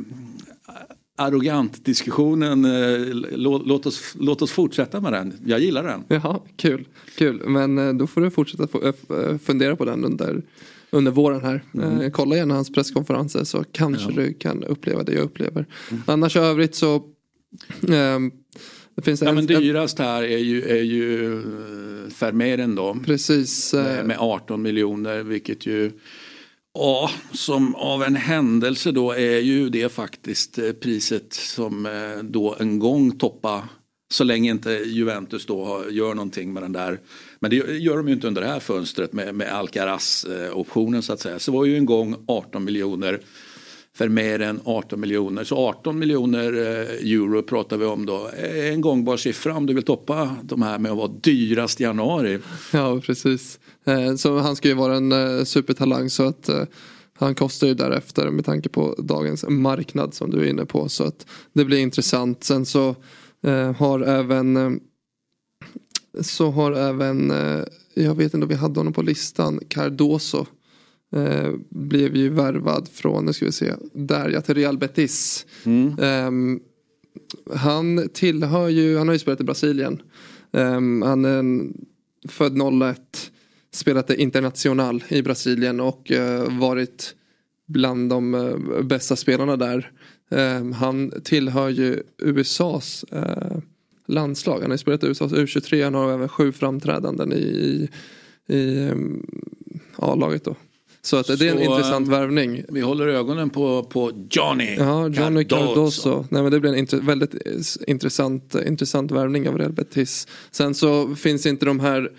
[1.17, 5.35] arrogant diskussionen, eh, låt, låt, oss, låt oss fortsätta med den.
[5.47, 6.05] Jag gillar den.
[6.09, 6.89] Jaha, kul.
[7.19, 7.49] kul.
[7.49, 10.43] Men eh, då får du fortsätta eh, fundera på den under,
[10.93, 11.63] under våren här.
[11.83, 15.67] Eh, kolla gärna hans presskonferenser så kanske du kan uppleva det jag upplever.
[16.07, 17.03] Annars i övrigt så
[17.89, 18.31] ehm,
[18.97, 22.97] det finns Ja, en, men en, dyrast här är ju, är ju eh, Vermeeren då.
[23.07, 25.93] precis eh, Med, med 18 miljoner vilket ju
[26.75, 31.89] Ja, som av en händelse då är ju det faktiskt priset som
[32.23, 33.69] då en gång toppa
[34.13, 37.01] så länge inte Juventus då gör någonting med den där.
[37.41, 41.21] Men det gör de ju inte under det här fönstret med, med Alcaraz-optionen så att
[41.21, 41.39] säga.
[41.39, 43.21] Så det var ju en gång 18 miljoner
[43.95, 45.45] för mer än 18 miljoner.
[45.45, 48.31] Så 18 miljoner eh, euro pratar vi om då.
[48.73, 52.39] En gångbar siffra om du vill toppa de här med att vara dyrast i januari.
[52.73, 53.59] Ja, precis.
[53.85, 56.51] Eh, så han ska ju vara en eh, supertalang så att
[57.15, 60.89] han kostar ju därefter med tanke på dagens marknad som du är inne på.
[60.89, 62.45] Så att det blir intressant.
[62.45, 62.97] Sen så
[63.77, 64.71] har även eh,
[66.21, 67.65] så har även, eh,
[67.95, 70.47] jag vet inte om vi hade honom på listan, Cardoso.
[71.17, 75.47] Eh, blev ju värvad från, nu ska vi se, där ja, till Real Betis.
[76.01, 76.61] Ehm,
[77.55, 80.03] han tillhör ju, han har ju spelat i Brasilien.
[80.53, 81.75] Ehm, han är en,
[82.29, 83.31] född 01.
[83.71, 87.15] Spelat i International i Brasilien och eh, varit
[87.67, 89.93] bland de eh, bästa spelarna där.
[90.33, 93.57] Ehm, han tillhör ju USAs eh,
[94.07, 94.61] landslag.
[94.61, 95.85] Han har ju spelat USAs U23.
[95.85, 97.89] Han har även sju framträdanden i,
[98.49, 99.27] i, ehm,
[99.97, 100.57] A-laget då.
[101.05, 102.65] Så att det är en intressant eh, värvning.
[102.69, 105.75] Vi håller ögonen på, på Johnny Ja, Johnny Cardozo.
[105.75, 106.27] Cardoso.
[106.31, 107.53] Nej, men det blir en intre- väldigt eh,
[107.87, 110.29] intressant, intressant värvning av Real Betis.
[110.51, 112.11] Sen så finns inte de här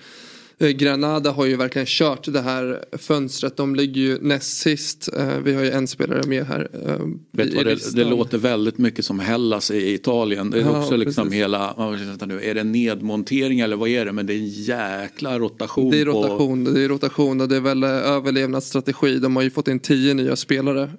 [0.72, 3.58] Granada har ju verkligen kört det här fönstret.
[3.58, 5.10] De ligger ju näst sist.
[5.18, 6.68] Eh, Vi har ju en spelare med här.
[6.74, 6.98] eh,
[7.32, 10.50] Vet vad, det, det låter väldigt mycket som Hellas i Italien.
[10.52, 11.40] Det är Ja, också liksom precis.
[11.42, 11.74] hela,
[12.08, 14.12] vänta nu, är det nedmontering eller vad är det?
[14.12, 15.92] Men det är en jäkla rotation.
[15.92, 19.20] Det är På, rotation, det är rotation och det är väl eh, överlevnadsstrategi.
[19.20, 20.90] De har ju fått in tio nya spelare.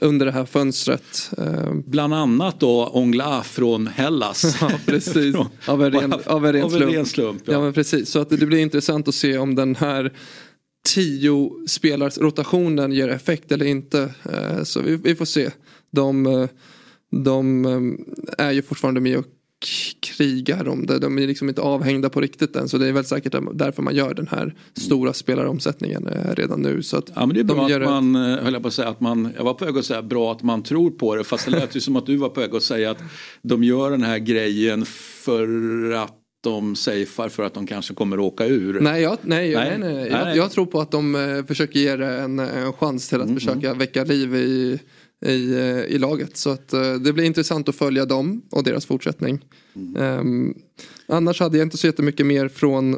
[0.00, 1.30] Under det här fönstret.
[1.38, 4.56] Eh, Bland annat då Ongla från Hellas.
[4.60, 5.36] Ja, precis.
[5.66, 6.94] Av en ren, av en ren Av en slump.
[6.94, 7.52] ren slump, ja.
[7.52, 7.60] ja.
[7.60, 8.10] men precis.
[8.10, 10.12] Så att det blir intressant att se om den här
[10.94, 14.14] tio spelars rotationen ger effekt eller inte.
[14.32, 15.50] Eh, Så vi, vi får se.
[15.92, 16.48] De, eh,
[17.24, 19.24] de eh, är ju fortfarande med och
[20.16, 20.98] krigar om det.
[20.98, 22.68] De är liksom inte avhängda på riktigt än.
[22.68, 26.82] Så det är väl säkert därför man gör den här stora spelaromsättningen eh, redan nu.
[26.82, 28.74] Så att Ja men det är bra de att man, eh, höll jag på att
[28.74, 31.24] säga att man, jag var på väg att säga bra att man tror på det
[31.24, 33.02] fast det lät ju som att du var på väg att säga att
[33.42, 34.84] de gör den här grejen
[35.24, 35.46] för
[35.92, 38.80] att de safear för att de kanske kommer åka ur.
[38.80, 39.78] Nej, jag, nej, Nej.
[39.78, 39.94] nej.
[39.94, 43.18] nej, Jag, jag tror på att de eh, försöker ge det en, en chans till
[43.20, 44.78] att Mm, försöka väcka liv i,
[45.22, 46.36] i, eh, i laget.
[46.36, 49.44] Så att, eh, det blir intressant att följa dem och deras fortsättning.
[49.76, 49.96] Mm.
[49.96, 50.54] Ehm,
[51.06, 52.94] annars hade jag inte så jättemycket mer från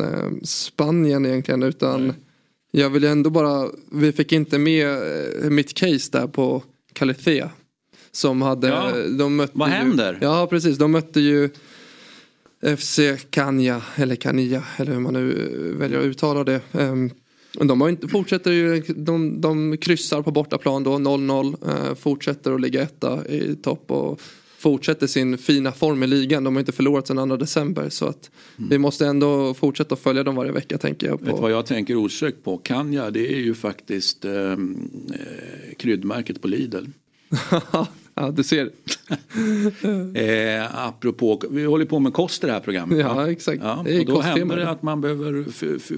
[0.00, 2.12] eh, Spanien egentligen utan
[2.70, 4.86] jag vill ändå bara, vi fick inte med
[5.44, 6.62] eh, mitt case där på
[6.92, 7.50] Califea.
[8.12, 10.18] Som hade, Ja, de mötte vad ju, händer?
[10.20, 11.50] Ja precis, de mötte ju
[12.76, 13.00] FC
[13.30, 16.60] Kanya eller Kania eller hur man nu väljer att uttala det.
[16.72, 17.10] Ehm,
[17.64, 21.56] De har inte, fortsätter ju, de, de kryssar på bortaplan då, 0-0.
[21.90, 24.20] eh, Fortsätter att ligga etta i topp och
[24.58, 26.44] fortsätter sin fina form i ligan.
[26.44, 28.30] De har inte förlorat sedan 2 december så att
[28.70, 31.36] vi måste ändå fortsätta följa dem varje vecka tänker jag Vet på.
[31.36, 32.58] vad jag tänker osökt på?
[32.58, 34.56] Kanja det är ju faktiskt eh, eh,
[35.78, 36.84] kryddmärket på Lidl.
[38.16, 38.70] ja, du ser.
[40.14, 42.98] Eh, apropå, vi håller på med kost i det här programmet.
[42.98, 43.62] Ja, exakt.
[43.62, 45.44] Ja, Det och då händer det att man behöver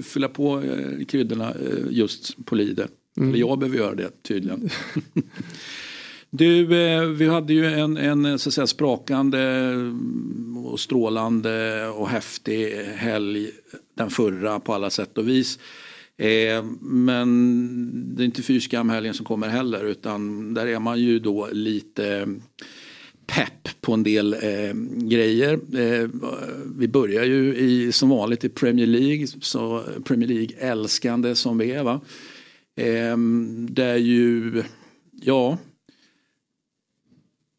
[0.01, 2.81] fylla på eh, kryddorna eh, just på Lidl.
[3.17, 3.29] Mm.
[3.29, 4.69] Eller jag behöver göra det tydligen.
[6.31, 12.09] Du, eh, vi hade ju en, en så att säga, sprakande mm, och strålande och
[12.09, 13.51] häftig helg
[13.97, 15.59] den förra på alla sätt och vis.
[16.19, 21.49] Eh, men det är inte fyrskamhelgen som kommer heller utan där är man ju då
[21.51, 22.27] lite
[23.25, 25.53] pepp på en del eh, grejer.
[25.53, 26.09] Eh,
[26.77, 31.71] vi börjar ju i, som vanligt i Premier League, så Premier League älskande som vi
[31.71, 31.83] är.
[31.83, 32.01] Va?
[32.75, 33.17] Eh,
[33.69, 34.63] det är ju,
[35.21, 35.57] ja,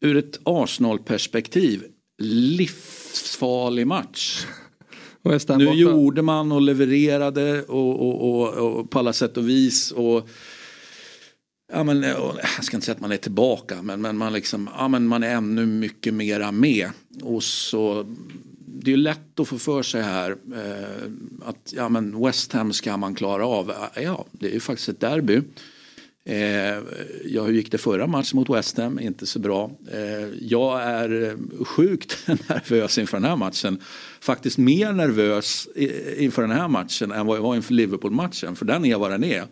[0.01, 1.83] ur ett Arsenal-perspektiv,
[2.17, 4.45] livsfarlig match.
[5.23, 5.77] West Ham Nu borta.
[5.77, 9.91] gjorde man och levererade och, och, och, och på alla sätt och vis.
[9.91, 10.29] Och,
[11.73, 14.87] ja, men, jag ska inte säga att man är tillbaka men, men, man, liksom, ja,
[14.87, 16.89] men man är ännu mycket mera med.
[17.21, 18.05] Och så,
[18.65, 21.11] det är lätt att få för sig här eh,
[21.45, 23.73] att ja, men West Ham ska man klara av.
[23.95, 25.41] Ja, det är ju faktiskt ett derby.
[26.25, 26.83] Eh,
[27.25, 28.99] ja, hur gick det förra matchen mot West Ham?
[28.99, 29.71] Inte så bra.
[29.91, 33.79] Eh, jag är eh, sjukt nervös inför den här matchen.
[34.19, 35.67] Faktiskt mer nervös
[36.17, 38.55] inför den här matchen än vad jag var inför Liverpool-matchen.
[38.55, 39.45] För den är vad den är.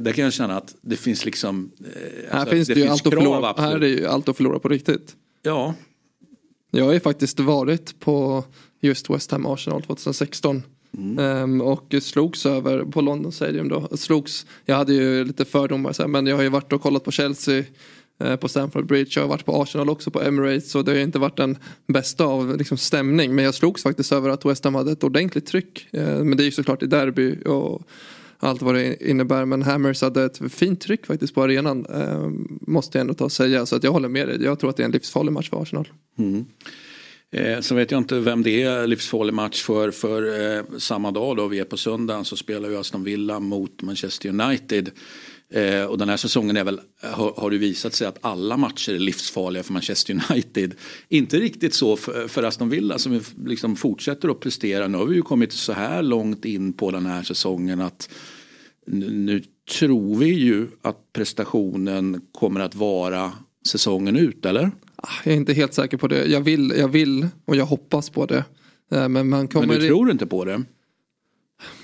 [0.00, 1.70] Där kan jag känna att det finns liksom...
[2.30, 3.48] Här alltså, finns det, ju allt att förlora.
[3.48, 3.70] absolut.
[3.70, 5.16] Här är ju allt att förlora på riktigt.
[5.42, 5.74] Ja,
[6.70, 8.44] Jag har ju faktiskt varit på
[8.80, 10.62] just West Ham Arsenal 2016.
[11.18, 13.88] Ehm, och slogs över på London Stadium då.
[13.96, 17.04] Slogs, jag hade ju lite fördomar så här, men jag har ju varit och kollat
[17.04, 17.64] på Chelsea
[18.20, 19.10] eh, på Stamford Bridge.
[19.14, 20.70] Jag har varit på Arsenal också på Emirates.
[20.70, 23.34] Så det har ju inte varit den bästa av liksom, stämning.
[23.34, 25.88] Men jag slogs faktiskt över att West Ham hade ett ordentligt tryck.
[25.90, 27.82] Eh, men det är ju såklart i derby och
[28.38, 29.44] allt vad det innebär.
[29.44, 31.86] Men Hammers hade ett fint tryck faktiskt på arenan.
[31.86, 32.30] Eh,
[32.60, 33.66] måste jag ändå ta och säga.
[33.66, 34.42] Så att jag håller med dig.
[34.42, 35.88] Jag tror att det är en livsfarlig match för Arsenal.
[36.18, 36.44] Mm.
[37.30, 39.90] Eh, sen vet jag inte vem det är livsfarlig match för.
[39.90, 43.82] För eh, samma dag då vi är på söndagen så spelar ju Aston Villa mot
[43.82, 44.90] Manchester United.
[45.50, 48.92] Eh, och den här säsongen är väl, har, har det visat sig att alla matcher
[48.94, 50.74] är livsfarliga för Manchester United.
[51.08, 54.88] Inte riktigt så för, för Aston Villa som liksom fortsätter att prestera.
[54.88, 58.10] Nu har vi ju kommit så här långt in på den här säsongen att
[58.86, 59.42] nu, nu
[59.78, 63.32] tror vi ju att prestationen kommer att vara
[63.66, 64.70] säsongen ut, eller?
[65.02, 66.24] Ah, Jag är inte helt säker på det.
[66.24, 68.44] Jag vill, jag vill och jag hoppas på det.
[68.90, 69.66] Eh, Men man kommer...
[69.66, 70.64] Men du tror inte på det?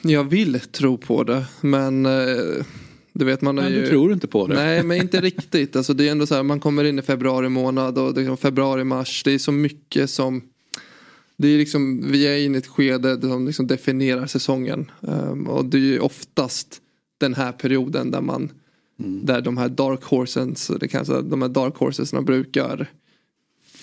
[0.02, 1.46] Jag vill tro på det.
[1.60, 2.64] Men eh,
[3.12, 3.80] du vet man är Men ju...
[3.80, 4.54] du tror inte på det?
[4.54, 5.76] Nej men inte riktigt.
[5.76, 8.84] Alltså, det är ändå så här, man kommer in i februari månad och liksom februari,
[8.84, 9.22] mars.
[9.24, 10.42] Det är så mycket som...
[11.36, 14.90] Det är liksom, vi är inne i ett skede som liksom definierar säsongen.
[15.00, 16.80] Um, och det är ju oftast
[17.18, 18.50] den här perioden där man
[18.96, 22.90] där de här dark horses, det kan jag säga, de här dark horsesna brukar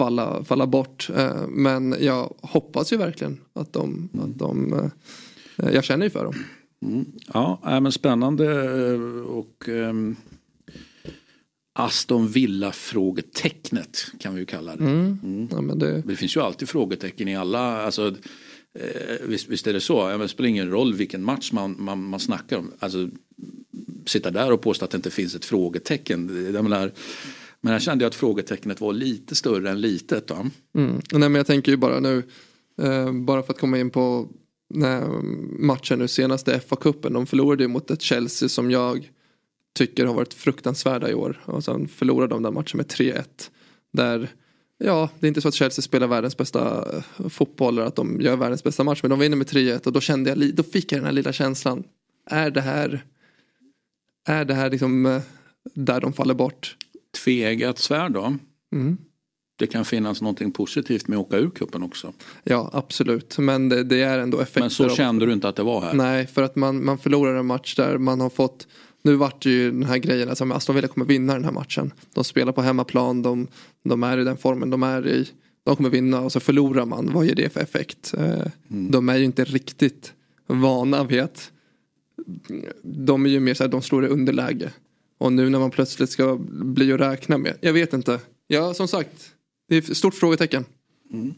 [0.01, 1.09] falla, falla bort.
[1.15, 6.23] Eh, men jag hoppas ju verkligen att de, att de eh, jag känner ju för
[6.23, 6.35] dem.
[7.33, 8.45] Ja, äh, men spännande
[8.91, 10.15] eh, och ehm,
[11.73, 14.83] Aston Villa frågetecknet kan vi ju kalla det.
[14.83, 15.47] Mm.
[15.51, 18.15] Ja, men det, Det finns ju alltid frågetecken i alla, alltså,
[19.23, 22.19] visst, visst är det så, ja, det spelar ingen roll vilken match man, man, man
[22.19, 22.71] snackar om.
[22.79, 23.09] Alltså,
[24.05, 26.51] sitta där och påstå att det inte finns ett frågetecken.
[26.53, 26.91] Jag menar,
[27.61, 30.27] men här kände jag att frågetecknet var lite större än litet.
[30.27, 30.35] Då.
[30.35, 31.01] Mm.
[31.11, 32.23] Nej, men jag tänker ju bara nu,
[32.81, 34.27] eh, bara för att komma in på
[34.69, 35.03] nej,
[35.59, 37.13] matchen nu senaste FA-cupen.
[37.13, 39.11] De förlorade ju mot ett Chelsea som jag
[39.73, 41.41] tycker har varit fruktansvärda i år.
[41.45, 43.23] Och sen förlorade de den matchen med 3-1.
[43.93, 44.29] Där,
[44.77, 48.21] ja, det är inte så att Chelsea spelar världens bästa eh, fotboll eller att de
[48.21, 48.99] gör världens bästa match.
[49.03, 51.33] Men de vinner med 3-1 och då kände jag, då fick jag den här lilla
[51.33, 51.83] känslan.
[52.29, 53.05] Är det här,
[54.27, 55.21] är det här liksom eh,
[55.73, 56.77] där de faller bort?
[57.23, 58.35] Tveeggat svärd då.
[58.73, 58.97] Mm.
[59.55, 62.13] Det kan finnas någonting positivt med att åka ur kuppen också.
[62.43, 63.37] Ja, absolut.
[63.37, 64.61] Men det, det är ändå effekter.
[64.61, 65.93] Men så av- kände du inte att det var här?
[65.93, 68.67] Nej, för att man, man förlorar en match där man har fått
[69.03, 71.51] nu vart det ju den här grejen att alltså, Aston Villa kommer vinna den här
[71.51, 71.91] matchen.
[72.13, 73.47] De spelar på hemmaplan, de,
[73.83, 75.29] de är i den formen de är i.
[75.63, 77.13] De kommer vinna och så förlorar man.
[77.13, 78.13] Vad ger det för effekt?
[78.17, 80.13] Eh, De är ju inte riktigt
[80.47, 81.51] vana vid att
[82.83, 84.71] de är ju mer så här, de slår i underläge.
[85.21, 87.57] Och nu när man plötsligt ska bli att räkna med.
[87.61, 88.19] Jag vet inte.
[88.47, 89.31] Ja, som sagt.
[89.69, 90.65] Det är ett stort frågetecken.
[91.13, 91.33] Mm.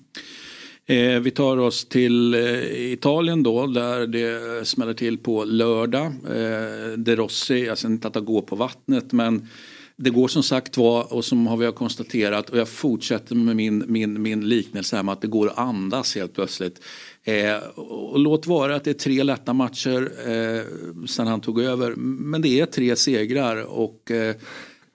[0.86, 6.05] Eh, vi tar oss till eh, Italien då där det smäller till på lördag.
[6.05, 9.47] Eh, De Rossi, jag säger inte att det går på vattnet men
[9.95, 13.55] det går som sagt var och som har vi har konstaterat och jag fortsätter med
[13.55, 16.81] min, min, min liknelse här med att det går att andas helt plötsligt.
[17.23, 21.95] Eh, och låt vara att det är tre lätta matcher eh, sen han tog över
[21.95, 24.35] men det är tre segrar och eh,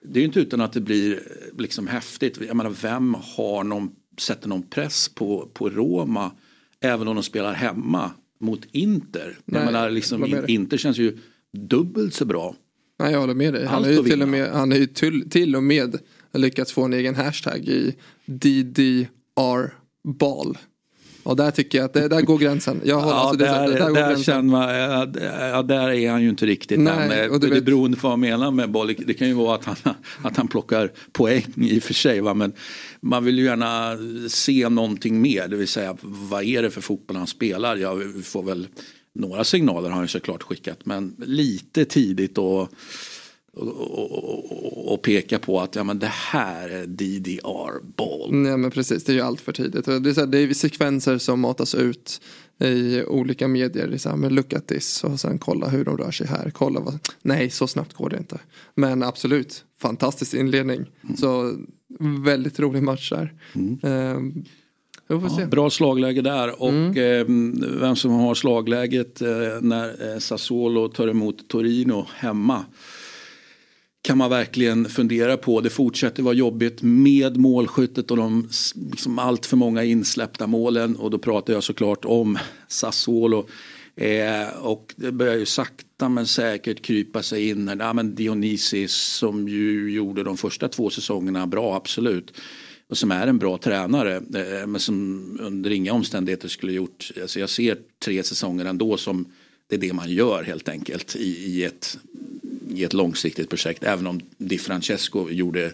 [0.01, 2.39] det är ju inte utan att det blir eh, liksom häftigt.
[2.47, 6.31] Jag menar vem har någon, sätter någon press på, på Roma
[6.81, 9.37] även om de spelar hemma mot Inter?
[9.45, 10.43] Nej, jag menar liksom.
[10.47, 11.17] Inter känns ju
[11.51, 12.55] dubbelt så bra.
[12.99, 13.65] Nej, jag håller med dig.
[13.65, 15.99] Han har ju till och med, han har ju till, till och med
[16.33, 17.95] lyckats få en egen hashtag i
[18.25, 19.73] DDR
[20.19, 20.57] ball.
[21.23, 22.81] Och där tycker jag att det, där går gränsen.
[22.83, 24.75] Jag håller, Ja, alltså, det, där, där, där, känner man,
[25.49, 27.31] ja, där är han ju inte riktigt Nej, än.
[27.31, 28.95] och du Det vet- beroende på vad man menar med boll.
[29.07, 29.75] Det kan ju vara att han,
[30.21, 32.21] att han plockar poäng i och för sig.
[32.21, 32.33] Va?
[32.33, 32.51] Men
[33.01, 33.97] man vill ju gärna
[34.29, 35.47] se någonting mer.
[35.47, 37.75] Det vill säga vad är det för fotboll han spelar?
[37.75, 38.67] Ja, vi får väl
[39.13, 40.85] några signaler har han såklart skickat.
[40.85, 42.73] Men lite tidigt och
[43.53, 48.33] och, och, och, peka på att ja, men det här är DDR-boll.
[48.33, 49.85] Nej men precis, det är ju allt för tidigt.
[49.85, 52.21] Det är, så här, det är sekvenser som matas ut
[52.59, 53.87] i olika medier.
[53.87, 56.27] Det är så här, men look at this och sen kolla hur de rör sig
[56.27, 56.51] här.
[56.51, 56.99] Kolla vad...
[57.21, 58.39] Nej, så snabbt går det inte.
[58.75, 60.85] Men absolut, fantastisk inledning.
[61.17, 61.53] Så
[62.25, 63.33] väldigt rolig match där.
[63.83, 64.58] Ehm, får se.
[65.11, 67.25] Ja, bra slagläge där och eh,
[67.79, 69.29] vem som har slagläget eh,
[69.61, 72.65] när eh, Sassuolo tar emot Torino hemma
[74.01, 75.61] kan man verkligen fundera på.
[75.61, 78.49] Det fortsätter vara jobbigt med målskyttet och de
[78.91, 82.37] liksom allt för många insläppta målen och då pratar jag såklart om
[82.67, 83.47] Sassuolo.
[83.95, 87.77] Eh, och det börjar ju sakta men säkert krypa sig in.
[87.79, 92.33] Ja, men Dionysis som ju gjorde de första två säsongerna bra, absolut.
[92.89, 97.11] Och som är en bra tränare eh, men som under inga omständigheter skulle gjort.
[97.21, 99.25] Alltså jag ser tre säsonger ändå som
[99.67, 101.99] det är det man gör helt enkelt i, i, ett,
[102.69, 103.83] i ett långsiktigt projekt.
[103.83, 105.71] Även om Di Francesco gjorde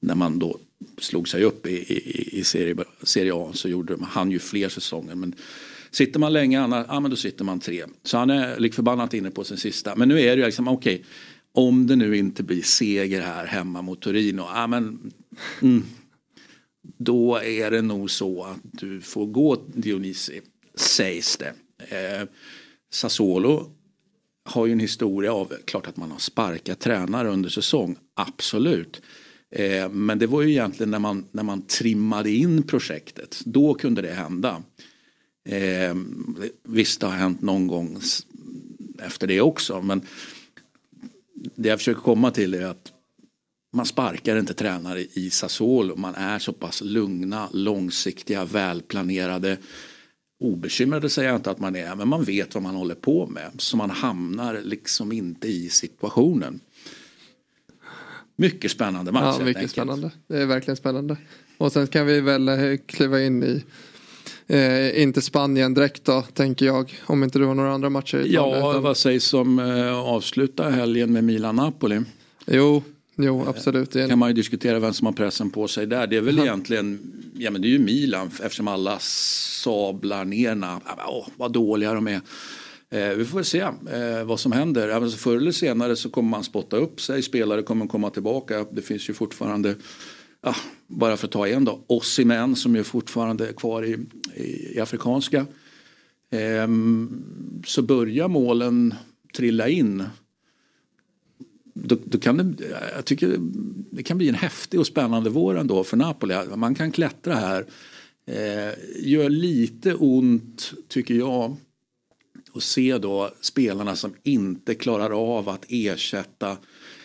[0.00, 0.58] när man då
[0.98, 5.14] slog sig upp i, i, i serie, serie A så gjorde han ju fler säsonger.
[5.14, 5.34] Men
[5.90, 7.84] sitter man länge, annars, ja, men då sitter man tre.
[8.02, 9.96] Så han är lik förbannat inne på sin sista.
[9.96, 11.04] Men nu är det ju liksom, okej,
[11.52, 15.12] om det nu inte blir seger här hemma mot Torino, ja, men,
[15.62, 15.84] mm,
[16.82, 20.40] då är det nog så att du får gå Dionysi,
[20.74, 21.54] sägs det.
[21.78, 22.28] Eh,
[22.90, 23.70] Sassuolo
[24.44, 29.02] har ju en historia av, klart att man har sparkat tränare under säsong, absolut.
[29.50, 34.02] Eh, men det var ju egentligen när man, när man trimmade in projektet, då kunde
[34.02, 34.62] det hända.
[35.48, 35.94] Eh,
[36.62, 38.00] visst det har hänt någon gång
[39.02, 40.02] efter det också, men
[41.54, 42.92] det jag försöker komma till är att
[43.72, 45.96] man sparkar inte tränare i Sassuolo.
[45.96, 49.56] Man är så pass lugna, långsiktiga, välplanerade.
[50.40, 53.50] Obekymrade säger jag inte att man är, men man vet vad man håller på med.
[53.58, 56.60] Så man hamnar liksom inte i situationen.
[58.36, 60.10] Mycket spännande match Ja, mycket spännande.
[60.26, 61.16] Det är verkligen spännande.
[61.58, 63.64] Och sen kan vi väl eh, kliva in i
[64.50, 67.00] Eh, inte Spanien direkt då, tänker jag.
[67.06, 68.24] Om inte du har några andra matcher.
[68.26, 72.00] Ja, vad sägs om eh, avsluta helgen med Milan-Napoli?
[72.46, 72.82] Jo,
[73.22, 73.96] jo absolut.
[73.96, 76.06] Är kan man ju diskutera vem som har pressen på sig där.
[76.06, 76.98] Det är väl egentligen,
[77.34, 81.02] ja men det är ju Milan eftersom alla sablar ner Napoli.
[81.08, 82.20] Åh, vad dåliga de är.
[82.90, 84.88] Eh, vi får väl se eh, vad som händer.
[84.88, 87.22] Alltså, förr eller senare så kommer man spotta upp sig.
[87.22, 88.66] Spelare kommer komma tillbaka.
[88.72, 89.74] Det finns ju fortfarande,
[90.42, 90.54] ja,
[90.86, 93.96] bara för att ta en då, Osimhen som är fortfarande kvar i,
[94.34, 95.46] i, i afrikanska.
[96.30, 97.22] Ehm,
[97.66, 98.94] så börjar målen
[99.36, 100.04] trilla in
[101.74, 102.64] då, då kan det,
[102.96, 103.36] jag tycker
[103.90, 106.34] det kan bli en häftig och spännande vår ändå för Napoli.
[106.56, 107.66] Man kan klättra här.
[108.26, 111.56] Eh, gör lite ont, tycker jag,
[112.54, 116.56] att se då spelarna som inte klarar av att ersätta.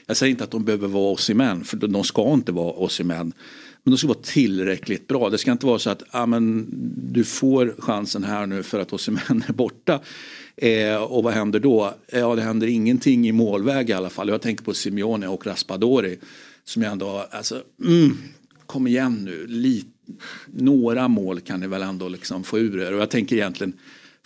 [0.05, 3.33] Jag säger inte att de behöver vara Osimhen, för de ska inte vara Osimhen.
[3.83, 5.29] Men de ska vara tillräckligt bra.
[5.29, 6.67] Det ska inte vara så att ah, men,
[7.13, 10.01] du får chansen här nu för att Osimhen är borta.
[10.57, 11.93] Eh, och vad händer då?
[12.11, 14.29] Ja, det händer ingenting i målväg i alla fall.
[14.29, 16.19] Jag tänker på Simeone och Raspadori.
[16.63, 18.17] Som jag ändå, alltså, mm,
[18.65, 19.47] kom igen nu.
[19.47, 19.89] Lite,
[20.47, 22.93] några mål kan ni väl ändå liksom få ur er.
[22.93, 23.73] Och jag tänker egentligen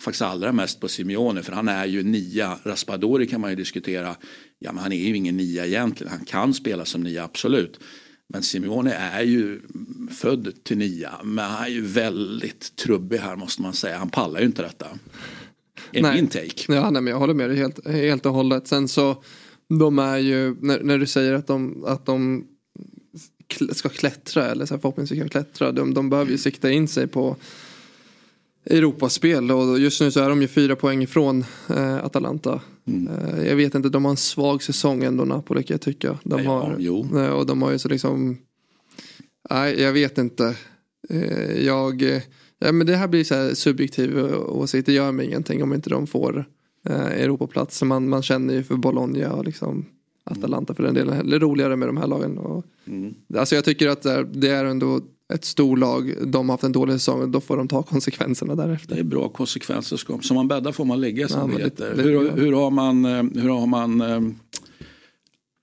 [0.00, 2.58] faktiskt allra mest på Simeone för han är ju nia.
[2.62, 4.16] Raspadori kan man ju diskutera.
[4.58, 6.12] Ja men han är ju ingen nia egentligen.
[6.12, 7.80] Han kan spela som nia absolut.
[8.32, 9.60] Men Simeone är ju
[10.10, 11.12] född till nia.
[11.24, 13.98] Men han är ju väldigt trubbig här måste man säga.
[13.98, 14.86] Han pallar ju inte detta.
[15.92, 16.14] Är Nej.
[16.14, 16.74] min take.
[16.74, 18.68] Ja, nej, men jag håller med dig helt, helt och hållet.
[18.68, 19.22] Sen så,
[19.78, 22.44] de är ju, när, när du säger att de, att de
[23.72, 25.72] ska klättra eller så här, förhoppningsvis kan klättra.
[25.72, 27.36] De, de behöver ju sikta in sig på
[28.66, 32.60] Europaspel och just nu så är de ju fyra poäng ifrån eh, Atalanta.
[32.86, 36.18] Eh, jag vet inte, de har en svag säsong ändå Napoli kan jag tycka.
[36.24, 37.18] De Ja, har, jo.
[37.18, 38.38] eh, och de har ju så liksom,
[39.50, 40.56] nej jag vet inte.
[41.10, 42.02] Eh, jag,
[42.60, 45.74] ja, men det här blir så här subjektiv eh, åsikt, det gör mig ingenting om
[45.74, 46.44] inte de får
[46.88, 47.82] eh, Europaplats.
[47.82, 49.86] Man, man känner ju för Bologna och liksom
[50.24, 51.28] Atalanta för den delen.
[51.30, 52.38] Det är roligare med de här lagen.
[52.38, 52.64] Och,
[53.38, 55.00] Alltså jag tycker att det är, det är ändå
[55.34, 56.14] ett storlag.
[56.26, 57.30] De har haft en dålig säsong.
[57.32, 58.94] Då får de ta konsekvenserna därefter.
[58.94, 59.96] Det är bra konsekvenser.
[59.96, 61.90] Ska- Som man bäddar får man lägga som Ja, det heter.
[61.96, 64.20] det- det- hur, hur har man, eh, hur har man eh,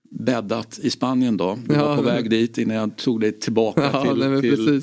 [0.09, 1.57] bäddat i Spanien då?
[1.67, 4.29] Du Ja, var på väg dit innan jag tog dig tillbaka Ja, till...
[4.29, 4.81] nej, till.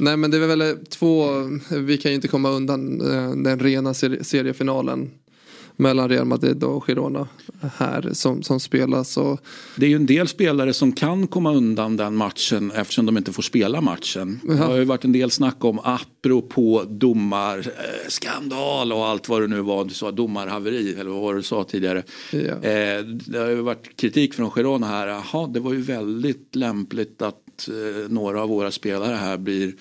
[0.00, 1.24] Nej men det är väl två,
[1.70, 5.10] vi kan ju inte komma undan eh, den rena ser- seriefinalen
[5.76, 7.28] mellan Real Madrid och Girona
[7.76, 9.16] här som, som spelas.
[9.16, 9.40] Och,
[9.76, 13.32] Det är ju en del spelare som kan komma undan den matchen eftersom de inte
[13.32, 14.40] får spela matchen.
[14.42, 19.60] Det har ju varit en del snack om apropå domarskandal och allt vad det nu
[19.60, 19.84] var.
[19.84, 22.02] Du sa domarhaveri eller vad var det du sa tidigare.
[22.32, 22.38] Ja.
[22.38, 25.06] Eh, det har ju varit kritik från Girona här.
[25.06, 29.72] Jaha, det var ju väldigt lämpligt att eh, några av våra spelare här blir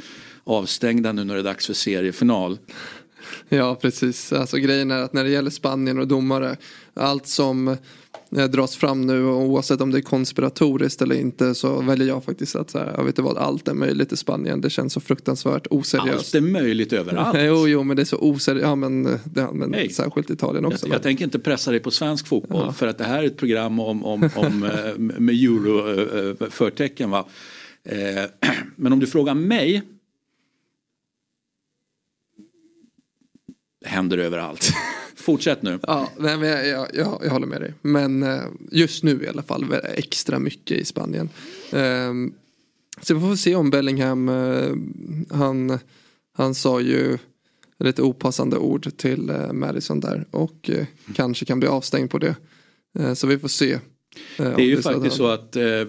[0.43, 2.57] avstängda nu när det är dags för seriefinal.
[3.49, 4.33] Ja, precis.
[4.33, 6.57] Alltså grejen är att när det gäller Spanien och domare,
[6.93, 7.67] allt som
[8.37, 12.55] eh, dras fram nu oavsett om det är konspiratoriskt eller inte så väljer jag faktiskt
[12.55, 14.61] att så här, jag vet inte vad, allt är möjligt i Spanien.
[14.61, 16.35] Det känns så fruktansvärt oseriöst.
[16.35, 17.37] Allt är möjligt överallt.
[17.41, 18.63] Jo, jo, men det är så oseriöst.
[18.63, 19.89] Ja, men, det, men Nej.
[19.89, 20.87] särskilt Italien också.
[20.87, 23.37] Jag, jag tänker inte pressa dig på svensk fotboll för att det här är ett
[23.37, 27.13] program om, om, om, eh, med euro-förtecken.
[27.89, 28.25] Eh,
[28.75, 29.83] men om du frågar mig.
[33.85, 34.71] Händer överallt.
[35.15, 35.79] Fortsätt nu.
[35.81, 37.73] Ja, nej, men jag, jag, jag, jag håller med dig.
[37.81, 41.29] Men eh, just nu i alla fall eh, extra mycket i Spanien.
[41.71, 42.33] Ehm,
[43.01, 44.27] så vi får se om Bellingham,
[45.29, 45.79] han,
[46.33, 47.17] han sa ju
[47.79, 50.69] lite opassande ord till Madison där och
[51.15, 52.35] kanske kan bli avstängd på det.
[53.15, 53.79] Så vi får se
[54.39, 55.85] eh, Det är ju faktiskt så att eh, eh,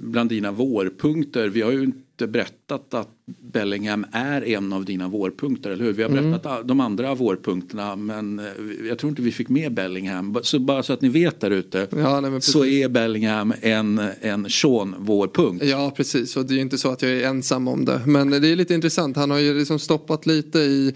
[0.00, 3.08] bland dina vårpunkter, vi har ju inte berättat att
[3.52, 5.92] Bellingham är en av dina vårpunkter, eller hur?
[5.92, 6.30] Vi har Mm.
[6.30, 8.40] berättat a- de andra vårpunkterna men
[8.88, 10.38] jag tror inte vi fick med Bellingham.
[10.42, 14.94] Så bara så att ni vet där ute Ja, så är Bellingham en, en Sean
[14.98, 15.64] vårpunkt.
[15.64, 18.00] Ja precis och det är ju inte så att jag är ensam om det.
[18.06, 19.16] Men det är lite intressant.
[19.16, 20.94] Han har ju liksom stoppat lite i,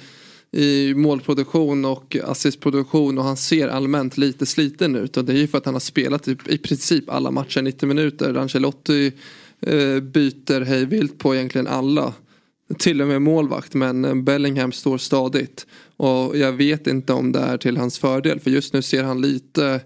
[0.54, 5.16] i målproduktion och assistproduktion och han ser allmänt lite sliten ut.
[5.16, 7.86] Och det är ju för att han har spelat i, i princip alla matcher 90
[7.86, 8.34] minuter.
[8.34, 9.12] Ancelotti
[9.60, 12.12] eh, byter hej vilt på egentligen alla.
[12.78, 15.66] Till och med målvakt men eh, Bellingham står stadigt.
[15.96, 19.20] Och jag vet inte om det är till hans fördel för just nu ser han
[19.20, 19.80] lite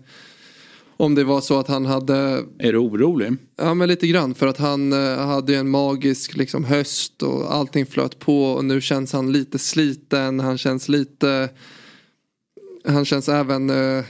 [1.00, 3.36] om det var så att han hade Är du orolig?
[3.56, 7.86] Ja men lite grann för att han eh, hade en magisk liksom höst och allting
[7.86, 10.40] flöt på och nu känns han lite sliten.
[10.40, 11.48] Han känns lite
[12.84, 14.04] Han känns även eh,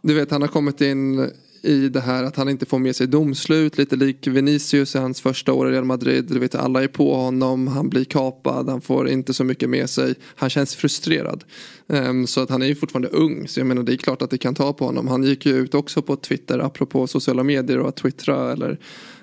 [0.00, 1.30] Du vet han har kommit in
[1.62, 3.78] i det här att han inte får med sig domslut.
[3.78, 6.24] Lite lik Vinicius i hans första år i Real Madrid.
[6.24, 7.66] Du vet alla är på honom.
[7.66, 8.68] Han blir kapad.
[8.68, 10.14] Han får inte så mycket med sig.
[10.34, 11.44] Han känns frustrerad.
[11.88, 13.48] Ehm, så att han är ju fortfarande ung.
[13.48, 15.08] Så jag menar det är klart att det kan ta på honom.
[15.08, 18.78] Han gick ju ut också på Twitter apropå sociala medier och att twittra eller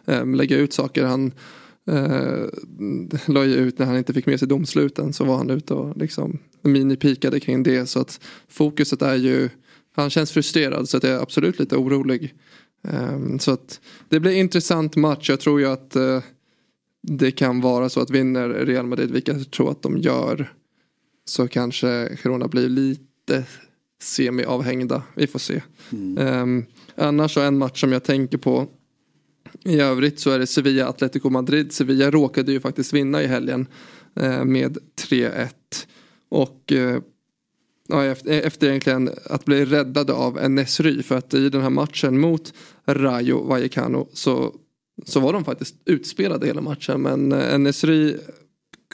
[0.05, 1.03] um, lägga ut saker.
[1.03, 1.31] Han
[1.91, 2.45] uh,
[3.25, 5.97] la ju ut när han inte fick med sig domsluten så var han ute och
[5.97, 7.85] liksom minipikade kring det.
[7.85, 9.49] Så att fokuset är ju
[10.01, 12.33] han känns frustrerad så att jag är absolut lite orolig.
[12.83, 13.79] Ehm, så att
[14.09, 15.29] det blir intressant match.
[15.29, 16.23] Jag tror ju att eh,
[17.01, 20.53] det kan vara så att vinner Real Madrid, vilket jag tror att de gör.
[21.25, 23.45] Så kanske Girona blir lite
[24.01, 25.03] semi-avhängda.
[25.15, 25.61] Vi får se.
[25.91, 28.67] Um, annars så en match som jag tänker på
[29.65, 31.71] i övrigt så är det Sevilla Atletico Madrid.
[31.71, 33.67] Sevilla råkade ju faktiskt vinna i helgen
[34.15, 34.77] eh, med
[35.09, 35.49] 3-1.
[36.29, 37.01] Och eh,
[37.89, 42.19] ja, efter, efter egentligen att bli räddade av Nesry för att i den här matchen
[42.19, 42.53] mot
[42.85, 44.55] Rayo Vallecano så,
[45.05, 48.17] så var de faktiskt utspelade hela matchen men eh, en Nesry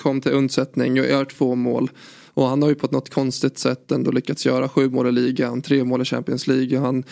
[0.01, 1.89] kom till undsättning och gör två mål.
[2.33, 5.61] Och han har ju på något konstigt sätt ändå lyckats göra sju mål i ligan,
[5.61, 6.79] tre mål i Champions League.
[6.79, 7.03] Han,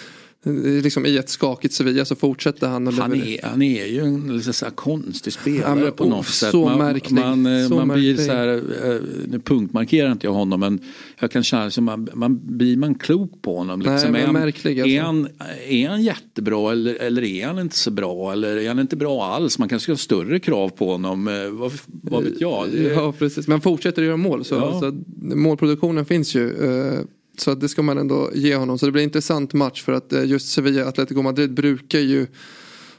[0.83, 2.87] liksom I ett skakigt Sevilla så fortsätter han.
[2.87, 6.25] att Han är, han är ju en lite så konstig spelare Ja, på oh, något
[6.27, 6.53] sätt.
[6.53, 7.19] Man, märklig.
[7.19, 10.79] man, eh, man blir så här, eh, nu punktmarkerar inte jag honom men
[11.19, 13.79] jag kan känna som man, man blir man klok på honom.
[13.79, 14.11] Nej, Liksom.
[14.11, 14.95] men är, han, märklig, alltså.
[14.95, 15.27] är, han,
[15.67, 19.25] är han jättebra eller, eller är han inte så bra eller är han inte bra
[19.25, 19.59] alls?
[19.59, 21.27] Man kanske ska ha större krav på honom.
[21.27, 22.65] Eh, Vad, vad vet jag?
[22.71, 24.79] Det, Ja precis, men fortsätter göra mål så, Ja.
[24.79, 25.01] så
[25.35, 26.49] målproduktionen finns ju.
[26.65, 26.99] eh,
[27.37, 28.79] Så att det ska man ändå ge honom.
[28.79, 32.27] Så det blir en intressant match för att eh, just Sevilla Atletico Madrid brukar ju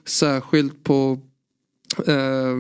[0.04, 1.18] särskilt på
[2.06, 2.54] eh,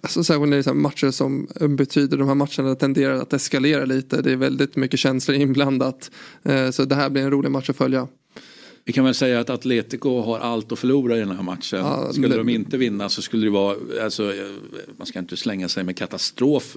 [0.00, 4.22] Alltså särskilt när det är matcher som betyder de här matcherna tenderar att eskalera lite.
[4.22, 6.10] Det är väldigt mycket känslor inblandat.
[6.42, 8.08] Eh, Så det här blir en rolig match att följa.
[8.84, 11.78] Vi kan väl säga att Atletico har allt att förlora i den här matchen.
[11.78, 14.50] Ja, skulle det- de inte vinna så skulle det vara, alltså, eh,
[14.96, 16.76] man ska inte slänga sig med katastrof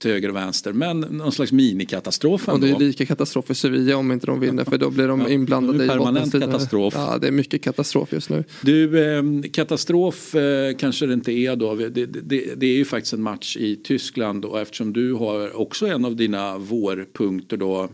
[0.00, 2.84] till höger och vänster, men någon slags minikatastrof Och det är ändå.
[2.84, 5.88] lika katastrof för Sevilla om inte de vinner för då blir de Ja, inblandade i
[5.88, 6.94] permanent katastrof.
[6.96, 8.44] Ja det är mycket katastrof just nu.
[8.62, 9.22] Du, eh,
[9.52, 11.74] katastrof eh, kanske det inte är då.
[11.74, 15.56] Det, det, det, det är ju faktiskt en match i Tyskland och eftersom du har
[15.60, 17.88] också en av dina vårpunkter då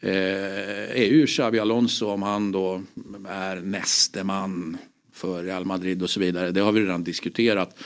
[0.00, 0.12] eh,
[1.00, 2.82] är ju Xabi Alonso om han då
[3.28, 4.76] är näste man
[5.14, 6.50] för Real Madrid och så vidare.
[6.50, 7.76] Det har vi redan diskuterat.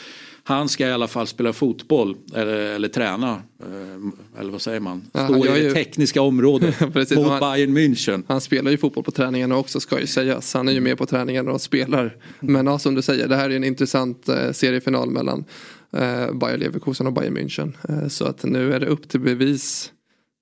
[0.48, 3.30] Han ska i alla fall spela fotboll eller, eller träna.
[3.60, 5.02] Eh, eller vad säger man?
[5.12, 8.22] Ja, Stå han i det ju- tekniska området Precis, mot han- Bayern München.
[8.28, 10.54] Han spelar ju fotboll på träningarna också ska ju sägas.
[10.54, 12.16] Han är ju med på träningarna och spelar.
[12.40, 15.44] Men ja, som du säger, det här är en intressant eh, seriefinal mellan
[15.92, 17.72] eh, Bayer Leverkusen och Bayern München.
[17.88, 19.92] Eh, så att nu är det upp till bevis.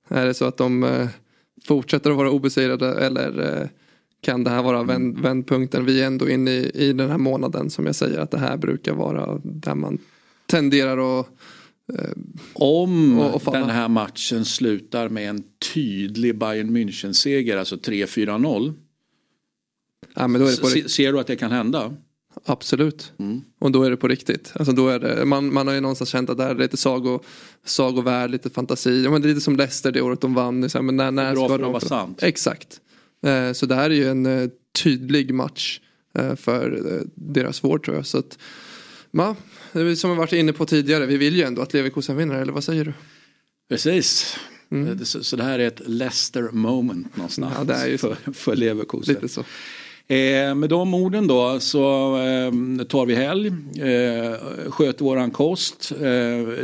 [0.08, 1.06] Är det så att de eh,
[1.64, 3.68] fortsätter att vara obesegrade eller eh,
[4.24, 5.84] kan det här vara vänd, vändpunkten?
[5.84, 8.56] Vi är ändå inne i, i den här månaden som jag säger att det här
[8.56, 9.98] brukar vara där man
[10.46, 11.26] tenderar att
[12.52, 13.58] Om Och- och falla.
[13.58, 15.42] den här matchen slutar med en
[15.74, 18.72] tydlig Bayern München-seger, alltså 3-4-0.
[20.14, 21.94] ja, det Ser du att det kan hända?
[22.44, 23.12] Absolut.
[23.18, 23.42] Mm.
[23.58, 24.52] Och då är det på riktigt.
[24.54, 26.76] Alltså då är det, man, man har ju någonstans känt att det här är lite
[26.76, 27.20] sago,
[27.64, 29.04] sagovärld, lite fantasi.
[29.04, 30.68] Ja, men det är lite som Leicester det året de vann.
[30.80, 32.22] Men när, när bra ska för att vara sant.
[32.22, 32.80] Exakt.
[33.24, 34.48] Eh, så det här är ju en eh,
[34.82, 35.80] tydlig match
[36.18, 38.06] eh, för deras vård tror jag.
[38.06, 38.38] Så att,
[39.10, 39.36] ja,
[39.72, 42.34] det är som vi varit inne på tidigare, vi vill ju ändå att Leverkusen vinner,
[42.34, 42.92] eller vad säger du?
[43.68, 44.36] Precis.
[44.68, 47.68] Det- Så, så det här är ett Leicester moment någonstans Mm.
[47.68, 49.14] Ja, det är ju för, för Leverkusen.
[49.14, 49.40] Lite så.
[50.14, 53.46] Eh, med de orden då så eh, tar vi helg,
[53.78, 55.92] eh, sköter våran kost,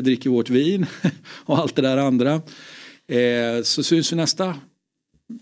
[0.00, 0.86] dricker vårt vin
[1.44, 2.42] och allt det där andra.
[3.62, 4.54] Så syns vi nästa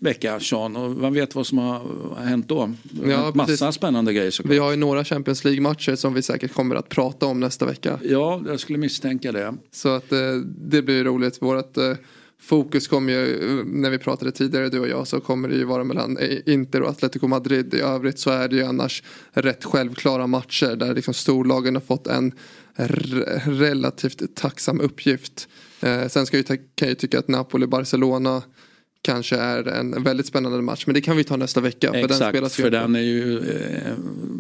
[0.01, 1.81] vecka Sean och man vet vad som har
[2.25, 2.73] hänt då.
[3.05, 3.75] Ja, Massa precis.
[3.75, 4.53] spännande grejer såklart.
[4.53, 8.01] Vi har ju några Champions League-matcher som vi säkert kommer att prata om nästa vecka.
[8.03, 9.55] Ja, jag skulle misstänka det.
[9.73, 11.43] Så att eh, det blir roligt.
[11.43, 11.95] Vårat eh,
[12.41, 15.85] fokus kommer ju, när vi pratade tidigare du och jag, så kommer det ju vara
[15.85, 17.75] mellan eh, Inter och Atletico Madrid.
[17.75, 22.07] I övrigt så är det ju annars rätt självklara matcher där liksom storlagen har fått
[22.07, 22.33] en
[23.45, 25.49] relativt tacksam uppgift.
[25.81, 28.43] Eh, sen ska jag, ju kan jag ju tycka att Napoli-Barcelona
[29.09, 30.87] kanske är en väldigt spännande match.
[30.87, 31.93] Men det kan vi ta nästa vecka.
[31.93, 33.93] För den Exakt, spelas ju för den är ju eh,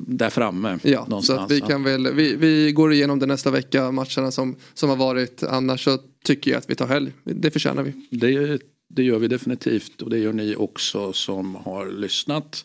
[0.06, 0.78] där framme.
[0.82, 1.40] Ja, så någonstans.
[1.40, 4.96] att vi kan väl, vi, vi går igenom det nästa vecka, matcherna som, som har
[4.96, 5.42] varit.
[5.42, 7.12] Annars så tycker jag att vi tar helg.
[7.24, 7.92] Det förtjänar vi.
[8.10, 12.64] Det, det gör vi definitivt och det gör ni också som har lyssnat.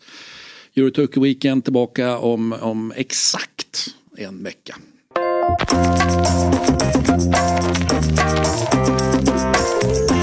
[0.76, 4.76] Eurotalk Weekend tillbaka om, om exakt en vecka.
[9.84, 10.23] Ett